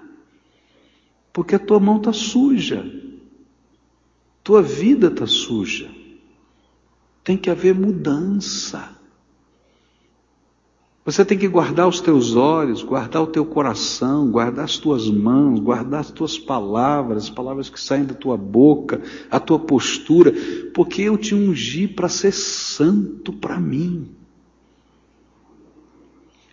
[1.32, 2.84] porque a tua mão está suja,
[4.44, 5.90] tua vida está suja.
[7.24, 8.97] Tem que haver mudança.
[11.08, 15.58] Você tem que guardar os teus olhos, guardar o teu coração, guardar as tuas mãos,
[15.58, 19.00] guardar as tuas palavras, as palavras que saem da tua boca,
[19.30, 20.34] a tua postura,
[20.74, 24.06] porque eu te ungi para ser santo para mim.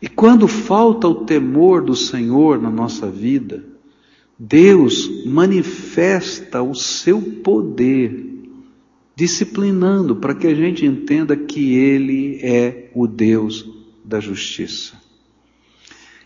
[0.01, 3.61] E quando falta o temor do Senhor na nossa vida,
[4.39, 8.25] Deus manifesta o seu poder,
[9.17, 13.74] disciplinando para que a gente entenda que Ele é o Deus
[14.05, 14.93] da justiça.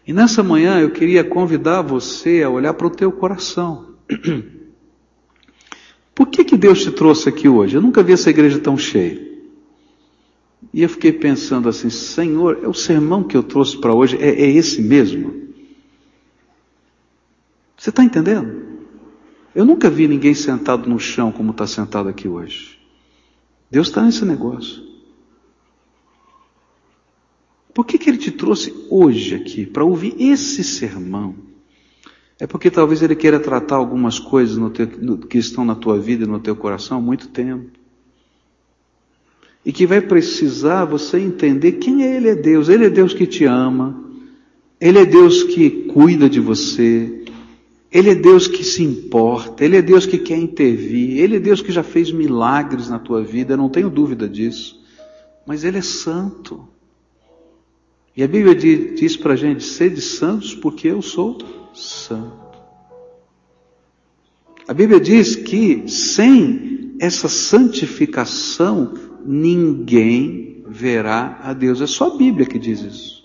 [0.06, 3.96] E nessa manhã eu queria convidar você a olhar para o teu coração.
[6.14, 7.76] Por que, que Deus te trouxe aqui hoje?
[7.76, 9.30] Eu nunca vi essa igreja tão cheia.
[10.74, 14.30] E eu fiquei pensando assim, Senhor, é o sermão que eu trouxe para hoje, é,
[14.30, 15.48] é esse mesmo?
[17.78, 18.68] Você está entendendo?
[19.56, 22.78] Eu nunca vi ninguém sentado no chão como está sentado aqui hoje.
[23.72, 24.89] Deus está nesse negócio.
[27.74, 31.36] Por que, que ele te trouxe hoje aqui para ouvir esse sermão?
[32.40, 36.00] É porque talvez ele queira tratar algumas coisas no teu, no, que estão na tua
[36.00, 37.70] vida e no teu coração há muito tempo.
[39.66, 42.70] E que vai precisar você entender quem é Ele é Deus.
[42.70, 44.06] Ele é Deus que te ama.
[44.80, 47.26] Ele é Deus que cuida de você.
[47.92, 49.64] Ele é Deus que se importa.
[49.64, 51.20] Ele é Deus que quer intervir.
[51.20, 53.54] Ele é Deus que já fez milagres na tua vida.
[53.54, 54.82] Eu não tenho dúvida disso.
[55.46, 56.66] Mas Ele é santo.
[58.16, 61.38] E a Bíblia diz, diz para a gente: sede santos, porque eu sou
[61.74, 62.50] santo.
[64.68, 68.94] A Bíblia diz que sem essa santificação,
[69.26, 71.82] ninguém verá a Deus.
[71.82, 73.24] É só a Bíblia que diz isso.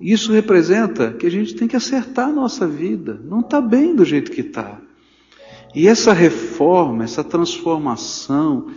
[0.00, 3.20] Isso representa que a gente tem que acertar a nossa vida.
[3.24, 4.80] Não está bem do jeito que está.
[5.74, 8.70] E essa reforma, essa transformação,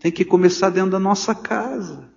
[0.00, 2.10] tem que começar dentro da nossa casa.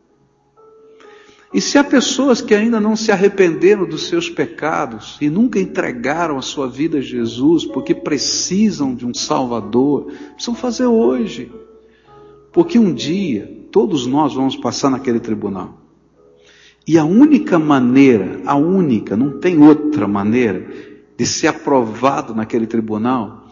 [1.55, 6.37] E se há pessoas que ainda não se arrependeram dos seus pecados e nunca entregaram
[6.37, 11.49] a sua vida a Jesus porque precisam de um Salvador, precisam fazer hoje.
[12.51, 15.77] Porque um dia todos nós vamos passar naquele tribunal.
[16.85, 20.69] E a única maneira, a única, não tem outra maneira
[21.15, 23.47] de ser aprovado naquele tribunal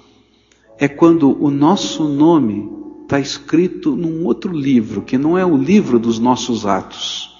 [0.77, 2.69] é quando o nosso nome
[3.03, 7.31] está escrito num outro livro, que não é o livro dos nossos atos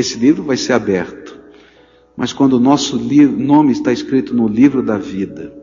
[0.00, 1.40] esse livro vai ser aberto.
[2.16, 5.62] Mas quando o nosso nome está escrito no livro da vida,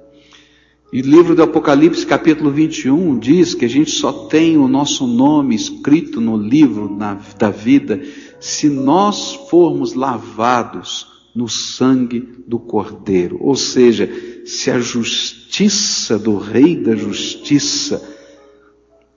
[0.92, 5.06] e o livro do Apocalipse, capítulo 21, diz que a gente só tem o nosso
[5.06, 6.98] nome escrito no livro
[7.38, 8.02] da vida
[8.40, 13.38] se nós formos lavados no sangue do Cordeiro.
[13.40, 14.12] Ou seja,
[14.46, 18.02] se a justiça do Rei da Justiça,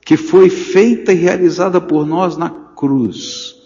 [0.05, 3.62] que foi feita e realizada por nós na cruz,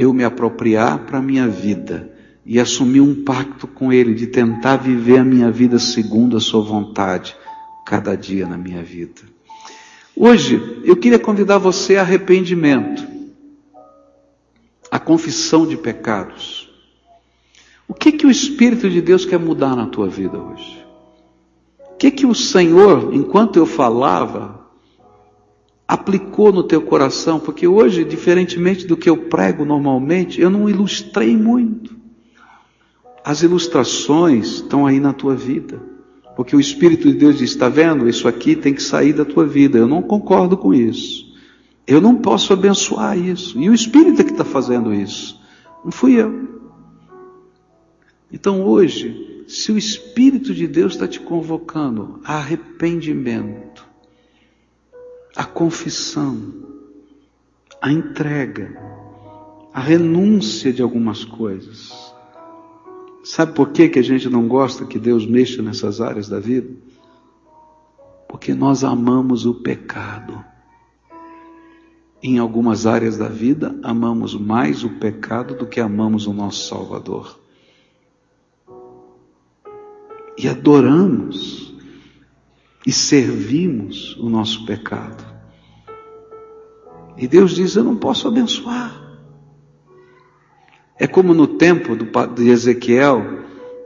[0.00, 2.10] eu me apropriar para a minha vida
[2.46, 6.62] e assumir um pacto com Ele de tentar viver a minha vida segundo a Sua
[6.62, 7.36] vontade,
[7.84, 9.20] cada dia na minha vida.
[10.16, 13.06] Hoje, eu queria convidar você a arrependimento,
[14.90, 16.70] a confissão de pecados.
[17.86, 20.82] O que que o Espírito de Deus quer mudar na tua vida hoje?
[21.92, 24.59] O que que o Senhor, enquanto eu falava,
[25.90, 31.36] aplicou no teu coração, porque hoje, diferentemente do que eu prego normalmente, eu não ilustrei
[31.36, 31.98] muito.
[33.24, 35.82] as ilustrações estão aí na tua vida.
[36.36, 38.08] Porque o Espírito de Deus diz: está vendo?
[38.08, 39.78] Isso aqui tem que sair da tua vida.
[39.78, 41.34] Eu não concordo com isso.
[41.84, 43.58] Eu não posso abençoar isso.
[43.58, 45.40] E o Espírito é que está fazendo isso.
[45.84, 46.48] Não fui eu.
[48.32, 53.89] Então hoje, se o Espírito de Deus está te convocando a arrependimento,
[55.36, 56.52] a confissão,
[57.80, 58.76] a entrega,
[59.72, 62.14] a renúncia de algumas coisas.
[63.22, 66.70] Sabe por que, que a gente não gosta que Deus mexa nessas áreas da vida?
[68.28, 70.44] Porque nós amamos o pecado.
[72.22, 77.38] Em algumas áreas da vida, amamos mais o pecado do que amamos o nosso Salvador.
[80.36, 81.69] E adoramos
[82.86, 85.24] e servimos o nosso pecado.
[87.16, 88.98] E Deus diz: Eu não posso abençoar.
[90.98, 91.96] É como no tempo
[92.34, 93.40] de Ezequiel,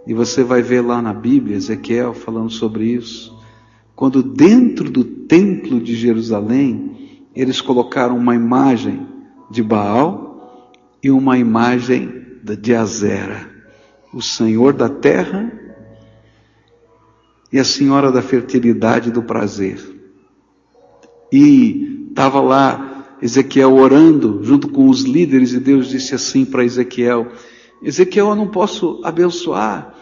[0.07, 3.37] e você vai ver lá na Bíblia, Ezequiel falando sobre isso.
[3.95, 9.07] Quando dentro do templo de Jerusalém, eles colocaram uma imagem
[9.51, 13.49] de Baal e uma imagem de Azera,
[14.13, 15.53] o Senhor da terra
[17.55, 19.79] e a Senhora da fertilidade e do prazer.
[21.33, 27.29] E estava lá Ezequiel orando junto com os líderes e Deus disse assim para Ezequiel:
[27.81, 29.95] Ezequiel, eu não posso abençoar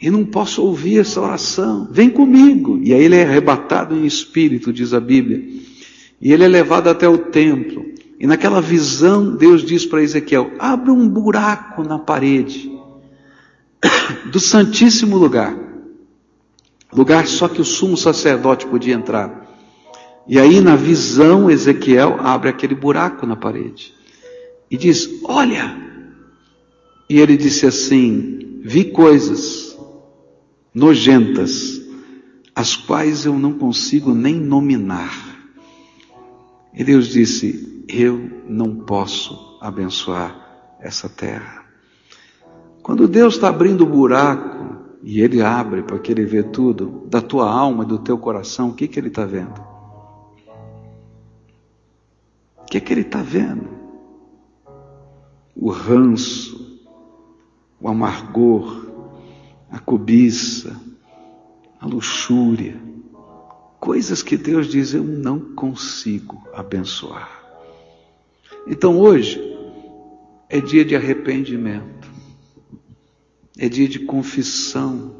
[0.00, 1.88] e não posso ouvir essa oração.
[1.90, 2.78] Vem comigo.
[2.80, 5.42] E aí ele é arrebatado em espírito, diz a Bíblia.
[6.20, 7.84] E ele é levado até o templo.
[8.20, 12.70] E naquela visão, Deus diz para Ezequiel: abre um buraco na parede
[14.30, 15.71] do Santíssimo Lugar.
[16.92, 19.42] Lugar só que o sumo sacerdote podia entrar.
[20.26, 23.94] E aí, na visão, Ezequiel abre aquele buraco na parede
[24.70, 25.76] e diz: Olha!
[27.08, 29.76] E ele disse assim: Vi coisas
[30.74, 31.80] nojentas,
[32.54, 35.32] as quais eu não consigo nem nominar.
[36.74, 41.64] E Deus disse: Eu não posso abençoar essa terra.
[42.82, 44.61] Quando Deus está abrindo o buraco,
[45.02, 48.70] e Ele abre para que Ele vê tudo, da tua alma e do teu coração,
[48.70, 49.72] o que, que Ele está vendo?
[52.72, 53.68] que é que ele está vendo?
[55.54, 56.80] O ranço,
[57.78, 58.86] o amargor,
[59.70, 60.80] a cobiça,
[61.78, 62.80] a luxúria,
[63.78, 67.42] coisas que Deus diz eu não consigo abençoar.
[68.66, 69.38] Então hoje
[70.48, 72.01] é dia de arrependimento,
[73.58, 75.16] é dia de confissão,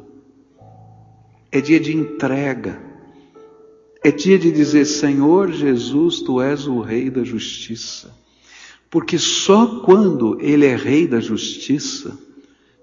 [1.51, 2.93] é dia de entrega
[4.03, 8.13] é dia de dizer: Senhor Jesus, tu és o Rei da justiça.
[8.89, 12.19] Porque só quando Ele é Rei da justiça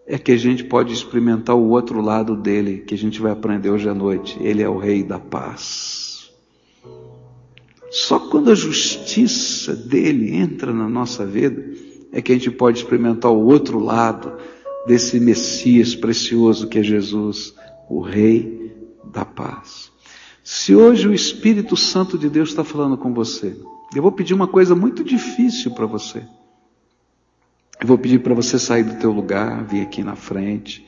[0.07, 3.71] é que a gente pode experimentar o outro lado dele, que a gente vai aprender
[3.71, 4.37] hoje à noite.
[4.41, 6.31] Ele é o Rei da paz.
[7.91, 11.63] Só quando a justiça dele entra na nossa vida
[12.13, 14.33] é que a gente pode experimentar o outro lado
[14.87, 17.55] desse Messias precioso que é Jesus,
[17.89, 18.74] o Rei
[19.05, 19.91] da paz.
[20.43, 23.57] Se hoje o Espírito Santo de Deus está falando com você,
[23.95, 26.26] eu vou pedir uma coisa muito difícil para você.
[27.81, 30.87] Eu vou pedir para você sair do teu lugar, vir aqui na frente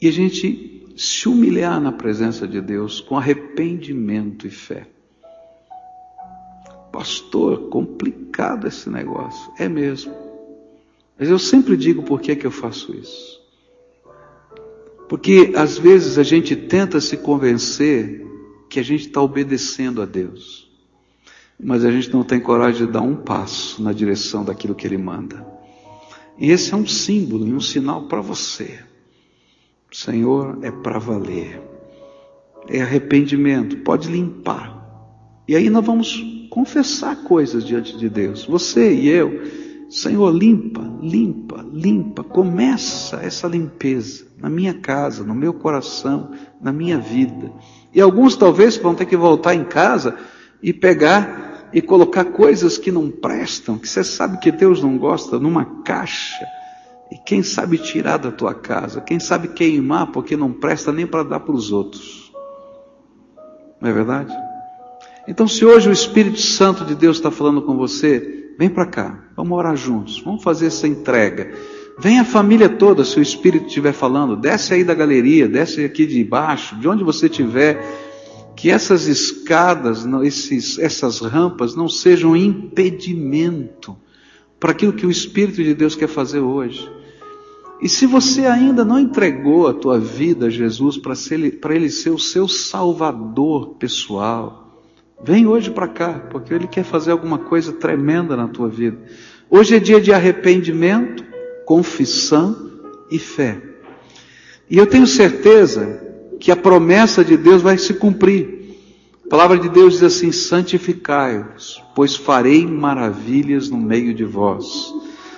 [0.00, 4.86] e a gente se humilhar na presença de Deus com arrependimento e fé.
[6.92, 9.52] Pastor, complicado esse negócio.
[9.58, 10.23] É mesmo.
[11.18, 13.40] Mas eu sempre digo por que, que eu faço isso.
[15.08, 18.26] Porque às vezes a gente tenta se convencer
[18.68, 20.68] que a gente está obedecendo a Deus,
[21.62, 24.98] mas a gente não tem coragem de dar um passo na direção daquilo que Ele
[24.98, 25.46] manda.
[26.38, 28.80] E esse é um símbolo e um sinal para você.
[29.92, 31.62] Senhor, é para valer.
[32.68, 34.82] É arrependimento, pode limpar.
[35.46, 38.44] E aí nós vamos confessar coisas diante de Deus.
[38.46, 39.42] Você e eu,
[39.88, 42.24] Senhor, limpa, limpa, limpa.
[42.24, 47.52] Começa essa limpeza na minha casa, no meu coração, na minha vida.
[47.94, 50.16] E alguns talvez vão ter que voltar em casa
[50.62, 55.38] e pegar e colocar coisas que não prestam, que você sabe que Deus não gosta,
[55.38, 56.46] numa caixa.
[57.10, 61.22] E quem sabe tirar da tua casa, quem sabe queimar porque não presta nem para
[61.22, 62.32] dar para os outros.
[63.80, 64.32] Não é verdade?
[65.26, 69.24] Então, se hoje o Espírito Santo de Deus está falando com você, vem para cá,
[69.36, 71.52] vamos orar juntos, vamos fazer essa entrega.
[71.98, 76.06] Vem a família toda, se o Espírito estiver falando, desce aí da galeria, desce aqui
[76.06, 77.84] de baixo, de onde você estiver,
[78.56, 83.96] que essas escadas, esses, essas rampas não sejam impedimento
[84.58, 86.90] para aquilo que o Espírito de Deus quer fazer hoje.
[87.80, 92.18] E se você ainda não entregou a tua vida a Jesus para ele ser o
[92.18, 94.63] seu salvador pessoal,
[95.22, 98.98] vem hoje para cá, porque ele quer fazer alguma coisa tremenda na tua vida.
[99.50, 101.24] Hoje é dia de arrependimento,
[101.64, 102.70] confissão
[103.10, 103.60] e fé.
[104.68, 106.02] E eu tenho certeza
[106.40, 108.76] que a promessa de Deus vai se cumprir.
[109.24, 114.92] A palavra de Deus diz assim: santificai-vos, pois farei maravilhas no meio de vós.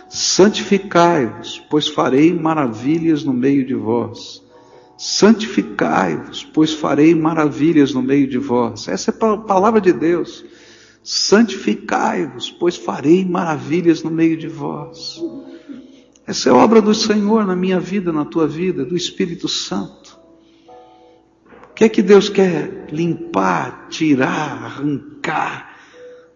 [0.08, 4.42] Santificai-vos, pois farei maravilhas no meio de vós.
[4.96, 8.88] Santificai-vos, pois farei maravilhas no meio de vós.
[8.88, 10.44] Essa é a palavra de Deus.
[11.02, 15.22] Santificai-vos, pois farei maravilhas no meio de vós.
[16.26, 20.18] Essa é obra do Senhor na minha vida, na tua vida, do Espírito Santo.
[21.70, 25.76] O que é que Deus quer limpar, tirar, arrancar?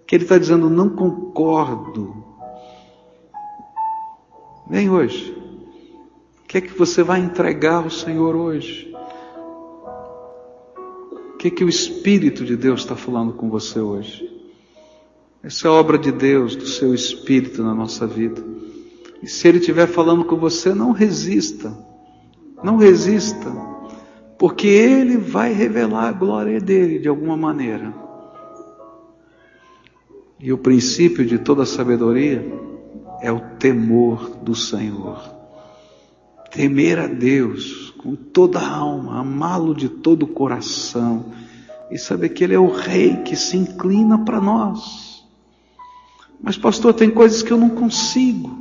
[0.06, 2.24] Que Ele está dizendo, não concordo.
[4.68, 5.39] Vem hoje.
[6.50, 8.92] Que é que você vai entregar ao Senhor hoje?
[11.32, 14.28] O que é que o Espírito de Deus está falando com você hoje?
[15.44, 18.42] Essa é obra de Deus, do seu Espírito na nossa vida.
[19.22, 21.72] E se Ele estiver falando com você, não resista.
[22.64, 23.48] Não resista.
[24.36, 27.94] Porque Ele vai revelar a glória dele de alguma maneira.
[30.40, 32.44] E o princípio de toda sabedoria
[33.22, 35.38] é o temor do Senhor.
[36.50, 41.32] Temer a Deus com toda a alma, amá-lo de todo o coração
[41.90, 45.24] e saber que Ele é o Rei que se inclina para nós.
[46.42, 48.60] Mas, pastor, tem coisas que eu não consigo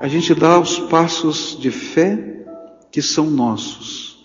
[0.00, 2.46] a gente dá os passos de fé
[2.90, 4.24] que são nossos.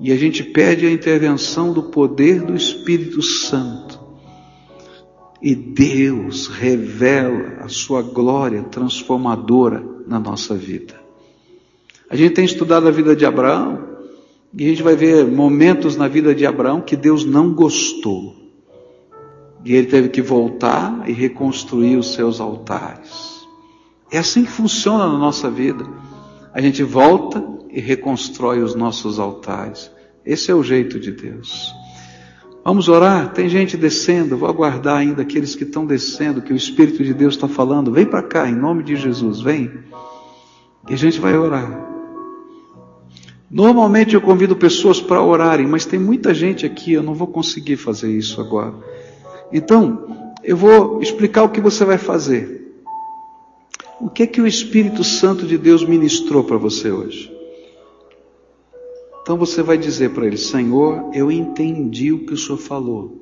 [0.00, 3.98] E a gente pede a intervenção do poder do Espírito Santo.
[5.42, 10.99] E Deus revela a sua glória transformadora na nossa vida.
[12.10, 13.86] A gente tem estudado a vida de Abraão
[14.52, 18.34] e a gente vai ver momentos na vida de Abraão que Deus não gostou.
[19.64, 23.46] E ele teve que voltar e reconstruir os seus altares.
[24.10, 25.86] É assim que funciona na nossa vida.
[26.52, 29.88] A gente volta e reconstrói os nossos altares.
[30.26, 31.72] Esse é o jeito de Deus.
[32.64, 33.32] Vamos orar?
[33.32, 37.34] Tem gente descendo, vou aguardar ainda aqueles que estão descendo, que o Espírito de Deus
[37.34, 37.92] está falando.
[37.92, 39.70] Vem para cá, em nome de Jesus, vem.
[40.88, 41.89] E a gente vai orar.
[43.50, 47.76] Normalmente eu convido pessoas para orarem, mas tem muita gente aqui, eu não vou conseguir
[47.76, 48.74] fazer isso agora.
[49.52, 52.60] Então, eu vou explicar o que você vai fazer.
[54.00, 57.30] O que é que o Espírito Santo de Deus ministrou para você hoje?
[59.20, 63.20] Então você vai dizer para ele: Senhor, eu entendi o que o Senhor falou.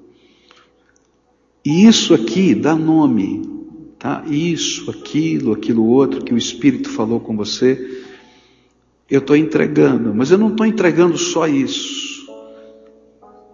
[1.65, 3.43] E isso aqui dá nome,
[3.99, 4.25] tá?
[4.27, 8.05] Isso, aquilo, aquilo outro que o Espírito falou com você,
[9.11, 12.27] eu estou entregando, mas eu não estou entregando só isso.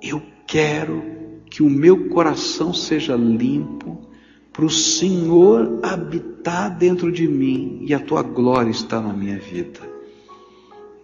[0.03, 1.03] Eu quero
[1.49, 4.09] que o meu coração seja limpo
[4.53, 9.81] para o Senhor habitar dentro de mim e a tua glória está na minha vida.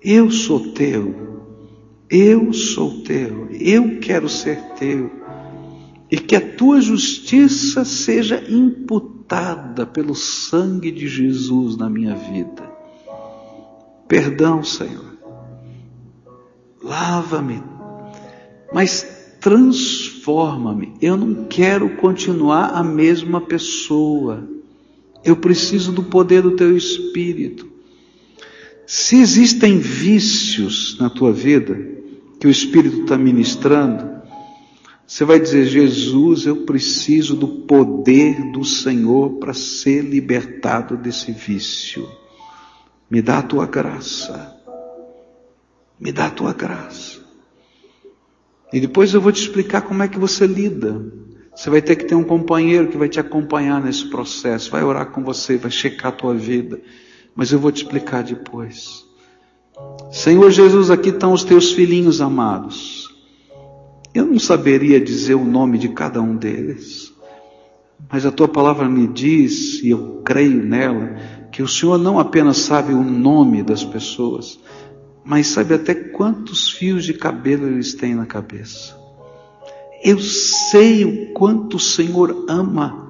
[0.03, 1.44] Eu sou teu,
[2.09, 5.11] eu sou teu, eu quero ser teu,
[6.11, 12.69] e que a tua justiça seja imputada pelo sangue de Jesus na minha vida.
[14.11, 15.16] Perdão, Senhor,
[16.82, 17.62] lava-me,
[18.74, 20.94] mas transforma-me.
[21.00, 24.48] Eu não quero continuar a mesma pessoa.
[25.24, 27.68] Eu preciso do poder do teu espírito.
[28.84, 31.78] Se existem vícios na tua vida
[32.40, 34.11] que o espírito está ministrando,
[35.06, 42.18] você vai dizer: Jesus, eu preciso do poder do Senhor para ser libertado desse vício.
[43.11, 44.56] Me dá a tua graça.
[45.98, 47.18] Me dá a tua graça.
[48.72, 51.04] E depois eu vou te explicar como é que você lida.
[51.54, 55.06] Você vai ter que ter um companheiro que vai te acompanhar nesse processo, vai orar
[55.06, 56.80] com você, vai checar a tua vida.
[57.34, 59.04] Mas eu vou te explicar depois.
[60.12, 63.08] Senhor Jesus, aqui estão os teus filhinhos amados.
[64.14, 67.12] Eu não saberia dizer o nome de cada um deles,
[68.11, 71.16] mas a tua palavra me diz, e eu creio nela,
[71.61, 74.58] que o Senhor não apenas sabe o nome das pessoas,
[75.22, 78.96] mas sabe até quantos fios de cabelo eles têm na cabeça.
[80.02, 83.06] Eu sei o quanto o Senhor ama,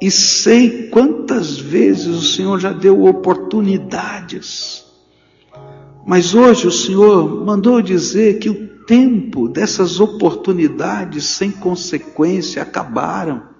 [0.00, 4.84] e sei quantas vezes o Senhor já deu oportunidades,
[6.06, 13.53] mas hoje o Senhor mandou dizer que o tempo dessas oportunidades sem consequência acabaram,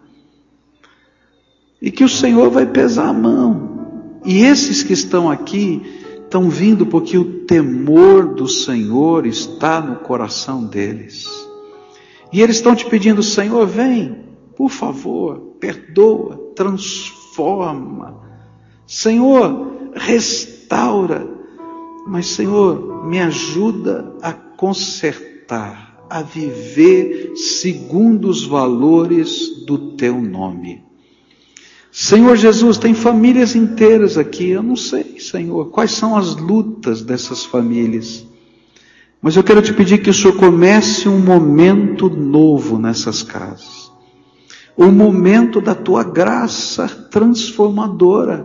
[1.84, 5.82] e que o Senhor vai pesar a mão E esses que estão aqui
[6.24, 11.26] estão vindo porque o temor do Senhor está no coração deles.
[12.32, 14.24] E eles estão te pedindo, Senhor, vem,
[14.56, 18.18] por favor, perdoa, transforma.
[18.86, 21.28] Senhor, restaura.
[22.06, 30.93] Mas, Senhor, me ajuda a consertar, a viver segundo os valores do teu nome.
[31.96, 34.50] Senhor Jesus, tem famílias inteiras aqui.
[34.50, 38.26] Eu não sei, Senhor, quais são as lutas dessas famílias.
[39.22, 43.92] Mas eu quero te pedir que o Senhor comece um momento novo nessas casas.
[44.76, 48.44] O momento da tua graça transformadora.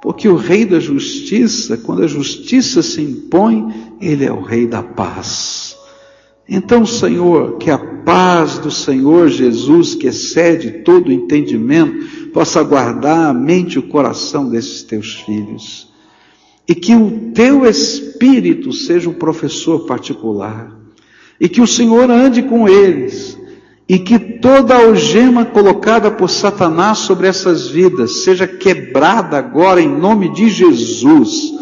[0.00, 4.84] Porque o Rei da Justiça, quando a justiça se impõe, ele é o Rei da
[4.84, 5.76] paz.
[6.48, 13.34] Então, Senhor, que a paz do Senhor Jesus, que excede todo entendimento, possa guardar a
[13.34, 15.92] mente e o coração desses teus filhos.
[16.68, 20.72] E que o teu Espírito seja um professor particular.
[21.40, 23.36] E que o Senhor ande com eles.
[23.88, 30.32] E que toda algema colocada por Satanás sobre essas vidas seja quebrada agora em nome
[30.32, 31.52] de Jesus.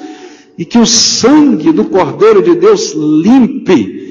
[0.59, 4.05] E que o sangue do Cordeiro de Deus limpe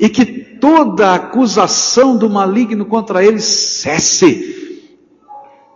[0.00, 4.88] e que toda acusação do maligno contra eles cesse,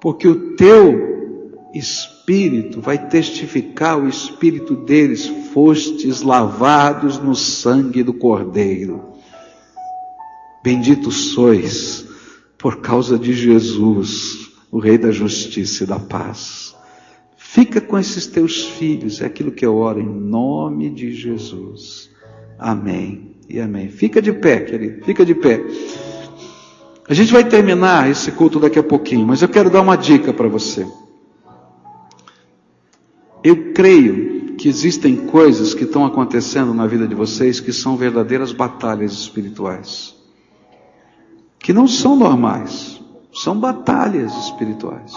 [0.00, 9.14] porque o teu espírito vai testificar o espírito deles, fostes lavados no sangue do Cordeiro.
[10.62, 12.06] Bendito sois
[12.58, 16.74] por causa de Jesus, o Rei da Justiça e da Paz.
[17.36, 22.10] Fica com esses teus filhos, é aquilo que eu oro em nome de Jesus.
[22.58, 23.88] Amém e amém.
[23.88, 25.62] Fica de pé, querido, fica de pé.
[27.08, 30.32] A gente vai terminar esse culto daqui a pouquinho, mas eu quero dar uma dica
[30.32, 30.86] para você.
[33.42, 38.52] Eu creio que existem coisas que estão acontecendo na vida de vocês que são verdadeiras
[38.52, 40.14] batalhas espirituais.
[41.58, 43.00] Que não são normais,
[43.32, 45.12] são batalhas espirituais.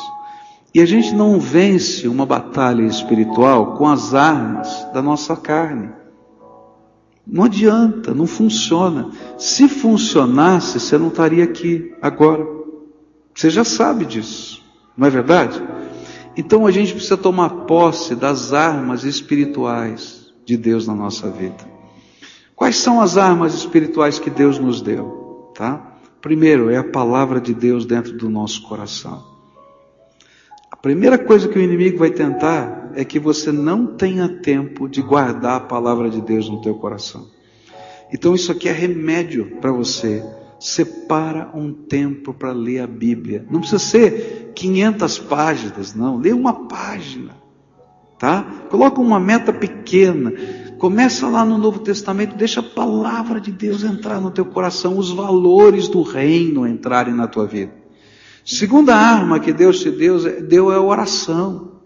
[0.74, 5.90] E a gente não vence uma batalha espiritual com as armas da nossa carne.
[7.30, 9.12] Não adianta, não funciona.
[9.38, 12.48] Se funcionasse, você não estaria aqui agora.
[13.36, 14.64] Você já sabe disso,
[14.96, 15.62] não é verdade?
[16.36, 21.78] Então a gente precisa tomar posse das armas espirituais de Deus na nossa vida.
[22.56, 25.52] Quais são as armas espirituais que Deus nos deu?
[25.54, 25.98] Tá?
[26.22, 29.24] Primeiro é a palavra de Deus dentro do nosso coração.
[30.72, 35.04] A primeira coisa que o inimigo vai tentar é que você não tenha tempo de
[35.04, 37.28] guardar a palavra de Deus no teu coração.
[38.12, 40.26] Então isso aqui é remédio para você.
[40.60, 43.46] Separa um tempo para ler a Bíblia.
[43.52, 46.18] Não precisa ser 500 páginas, não.
[46.18, 47.38] Lê uma página,
[48.18, 48.42] tá?
[48.68, 50.34] Coloca uma meta pequena.
[50.80, 55.12] Começa lá no Novo Testamento, deixa a palavra de Deus entrar no teu coração, os
[55.12, 57.74] valores do reino entrarem na tua vida.
[58.44, 61.77] Segunda arma que Deus te deu, deu é a oração.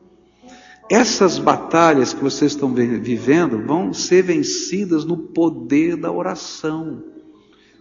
[0.92, 7.02] Essas batalhas que vocês estão vivendo vão ser vencidas no poder da oração.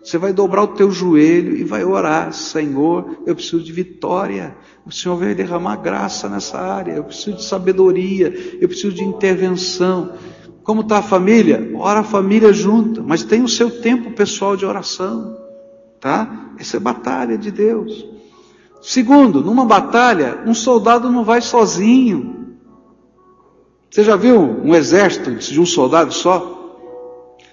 [0.01, 4.57] Você vai dobrar o teu joelho e vai orar, Senhor, eu preciso de vitória.
[4.87, 6.93] O Senhor vai derramar graça nessa área.
[6.93, 10.13] Eu preciso de sabedoria, eu preciso de intervenção.
[10.63, 11.69] Como está a família?
[11.75, 15.37] Ora a família junta, mas tem o seu tempo pessoal de oração,
[15.99, 16.53] tá?
[16.61, 18.07] Essa é batalha de Deus.
[18.81, 22.40] Segundo, numa batalha, um soldado não vai sozinho.
[23.91, 26.79] Você já viu um exército de um soldado só?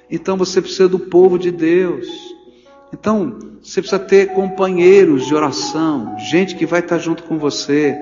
[0.08, 2.06] Então você precisa do povo de Deus.
[2.94, 7.98] Então você precisa ter companheiros de oração, gente que vai estar junto com você.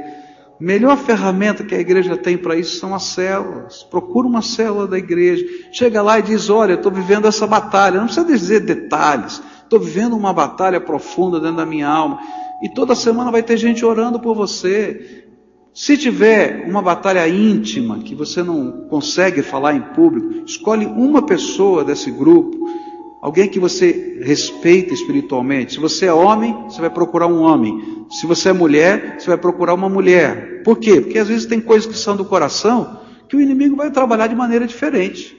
[0.59, 3.83] Melhor ferramenta que a igreja tem para isso são as células.
[3.83, 5.45] Procura uma célula da igreja.
[5.71, 7.99] Chega lá e diz: Olha, estou vivendo essa batalha.
[7.99, 9.41] Não precisa dizer detalhes.
[9.63, 12.19] Estou vivendo uma batalha profunda dentro da minha alma.
[12.61, 15.24] E toda semana vai ter gente orando por você.
[15.75, 21.83] Se tiver uma batalha íntima que você não consegue falar em público, escolhe uma pessoa
[21.83, 22.57] desse grupo,
[23.21, 25.73] alguém que você respeita espiritualmente.
[25.73, 28.05] Se você é homem, você vai procurar um homem.
[28.09, 30.63] Se você é mulher, você vai procurar uma mulher.
[30.63, 31.01] Por quê?
[31.01, 34.35] Porque às vezes tem coisas que são do coração que o inimigo vai trabalhar de
[34.35, 35.35] maneira diferente.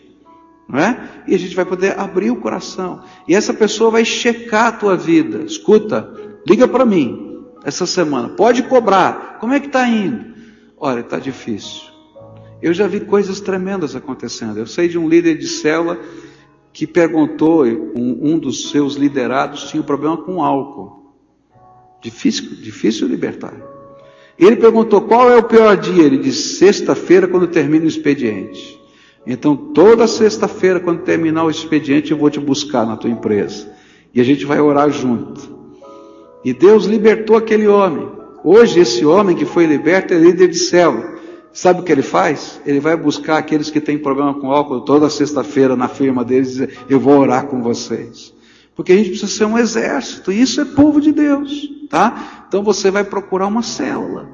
[0.69, 1.23] Não é?
[1.27, 3.01] E a gente vai poder abrir o coração.
[3.27, 5.45] E essa pessoa vai checar a tua vida.
[5.47, 6.13] Escuta,
[6.47, 7.26] Liga para mim
[7.67, 8.29] essa semana.
[8.29, 9.39] Pode cobrar.
[9.41, 10.25] Como é que está indo?
[10.79, 11.83] Olha, está difícil.
[12.63, 14.57] Eu já vi coisas tremendas acontecendo.
[14.57, 15.99] Eu sei de um líder de célula
[16.73, 21.13] que perguntou, um, um dos seus liderados tinha um problema com álcool.
[22.01, 23.55] Difícil, difícil libertar.
[24.39, 26.05] Ele perguntou qual é o pior dia.
[26.05, 28.81] Ele disse sexta-feira, quando termina o expediente.
[29.27, 33.75] Então, toda sexta-feira, quando terminar o expediente, eu vou te buscar na tua empresa.
[34.15, 35.56] E a gente vai orar junto.
[36.47, 38.09] E Deus libertou aquele homem.
[38.45, 41.17] Hoje, esse homem que foi liberto é líder de célula.
[41.53, 42.61] Sabe o que ele faz?
[42.65, 46.53] Ele vai buscar aqueles que têm problema com álcool toda sexta-feira na firma deles e
[46.53, 48.33] dizer: Eu vou orar com vocês.
[48.77, 52.45] Porque a gente precisa ser um exército, e isso é povo de Deus, tá?
[52.47, 54.29] Então você vai procurar uma célula,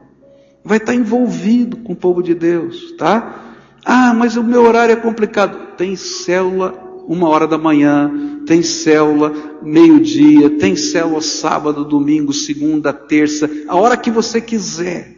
[0.62, 3.54] vai estar envolvido com o povo de Deus, tá?
[3.82, 5.76] Ah, mas o meu horário é complicado.
[5.78, 8.10] Tem célula uma hora da manhã,
[8.46, 9.32] tem célula
[9.62, 15.16] meio-dia, tem célula sábado, domingo, segunda, terça, a hora que você quiser.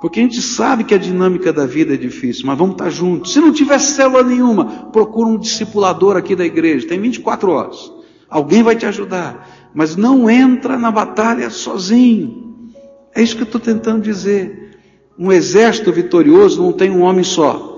[0.00, 3.32] Porque a gente sabe que a dinâmica da vida é difícil, mas vamos estar juntos.
[3.32, 7.92] Se não tiver célula nenhuma, procura um discipulador aqui da igreja, tem 24 horas.
[8.28, 12.70] Alguém vai te ajudar, mas não entra na batalha sozinho.
[13.14, 14.78] É isso que eu estou tentando dizer.
[15.18, 17.75] Um exército vitorioso não tem um homem só.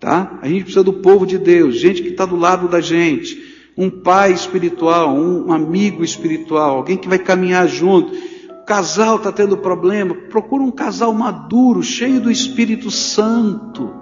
[0.00, 0.38] Tá?
[0.40, 3.90] A gente precisa do povo de Deus, gente que está do lado da gente, um
[3.90, 8.14] pai espiritual, um amigo espiritual, alguém que vai caminhar junto.
[8.62, 13.92] O casal está tendo problema, procura um casal maduro, cheio do Espírito Santo,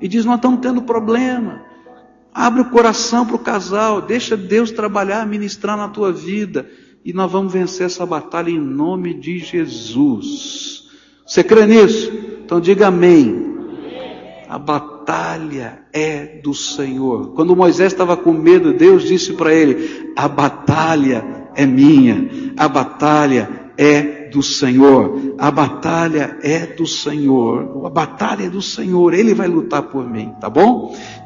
[0.00, 1.62] e diz: Nós estamos tendo problema.
[2.34, 6.68] Abre o coração para o casal, deixa Deus trabalhar, ministrar na tua vida,
[7.04, 10.88] e nós vamos vencer essa batalha em nome de Jesus.
[11.24, 12.12] Você crê nisso?
[12.44, 13.45] Então diga amém.
[14.48, 17.32] A batalha é do Senhor.
[17.34, 21.24] Quando Moisés estava com medo, Deus disse para ele: A batalha
[21.54, 28.50] é minha, a batalha é do Senhor, a batalha é do Senhor, a batalha é
[28.50, 30.94] do Senhor, Ele vai lutar por mim, tá bom?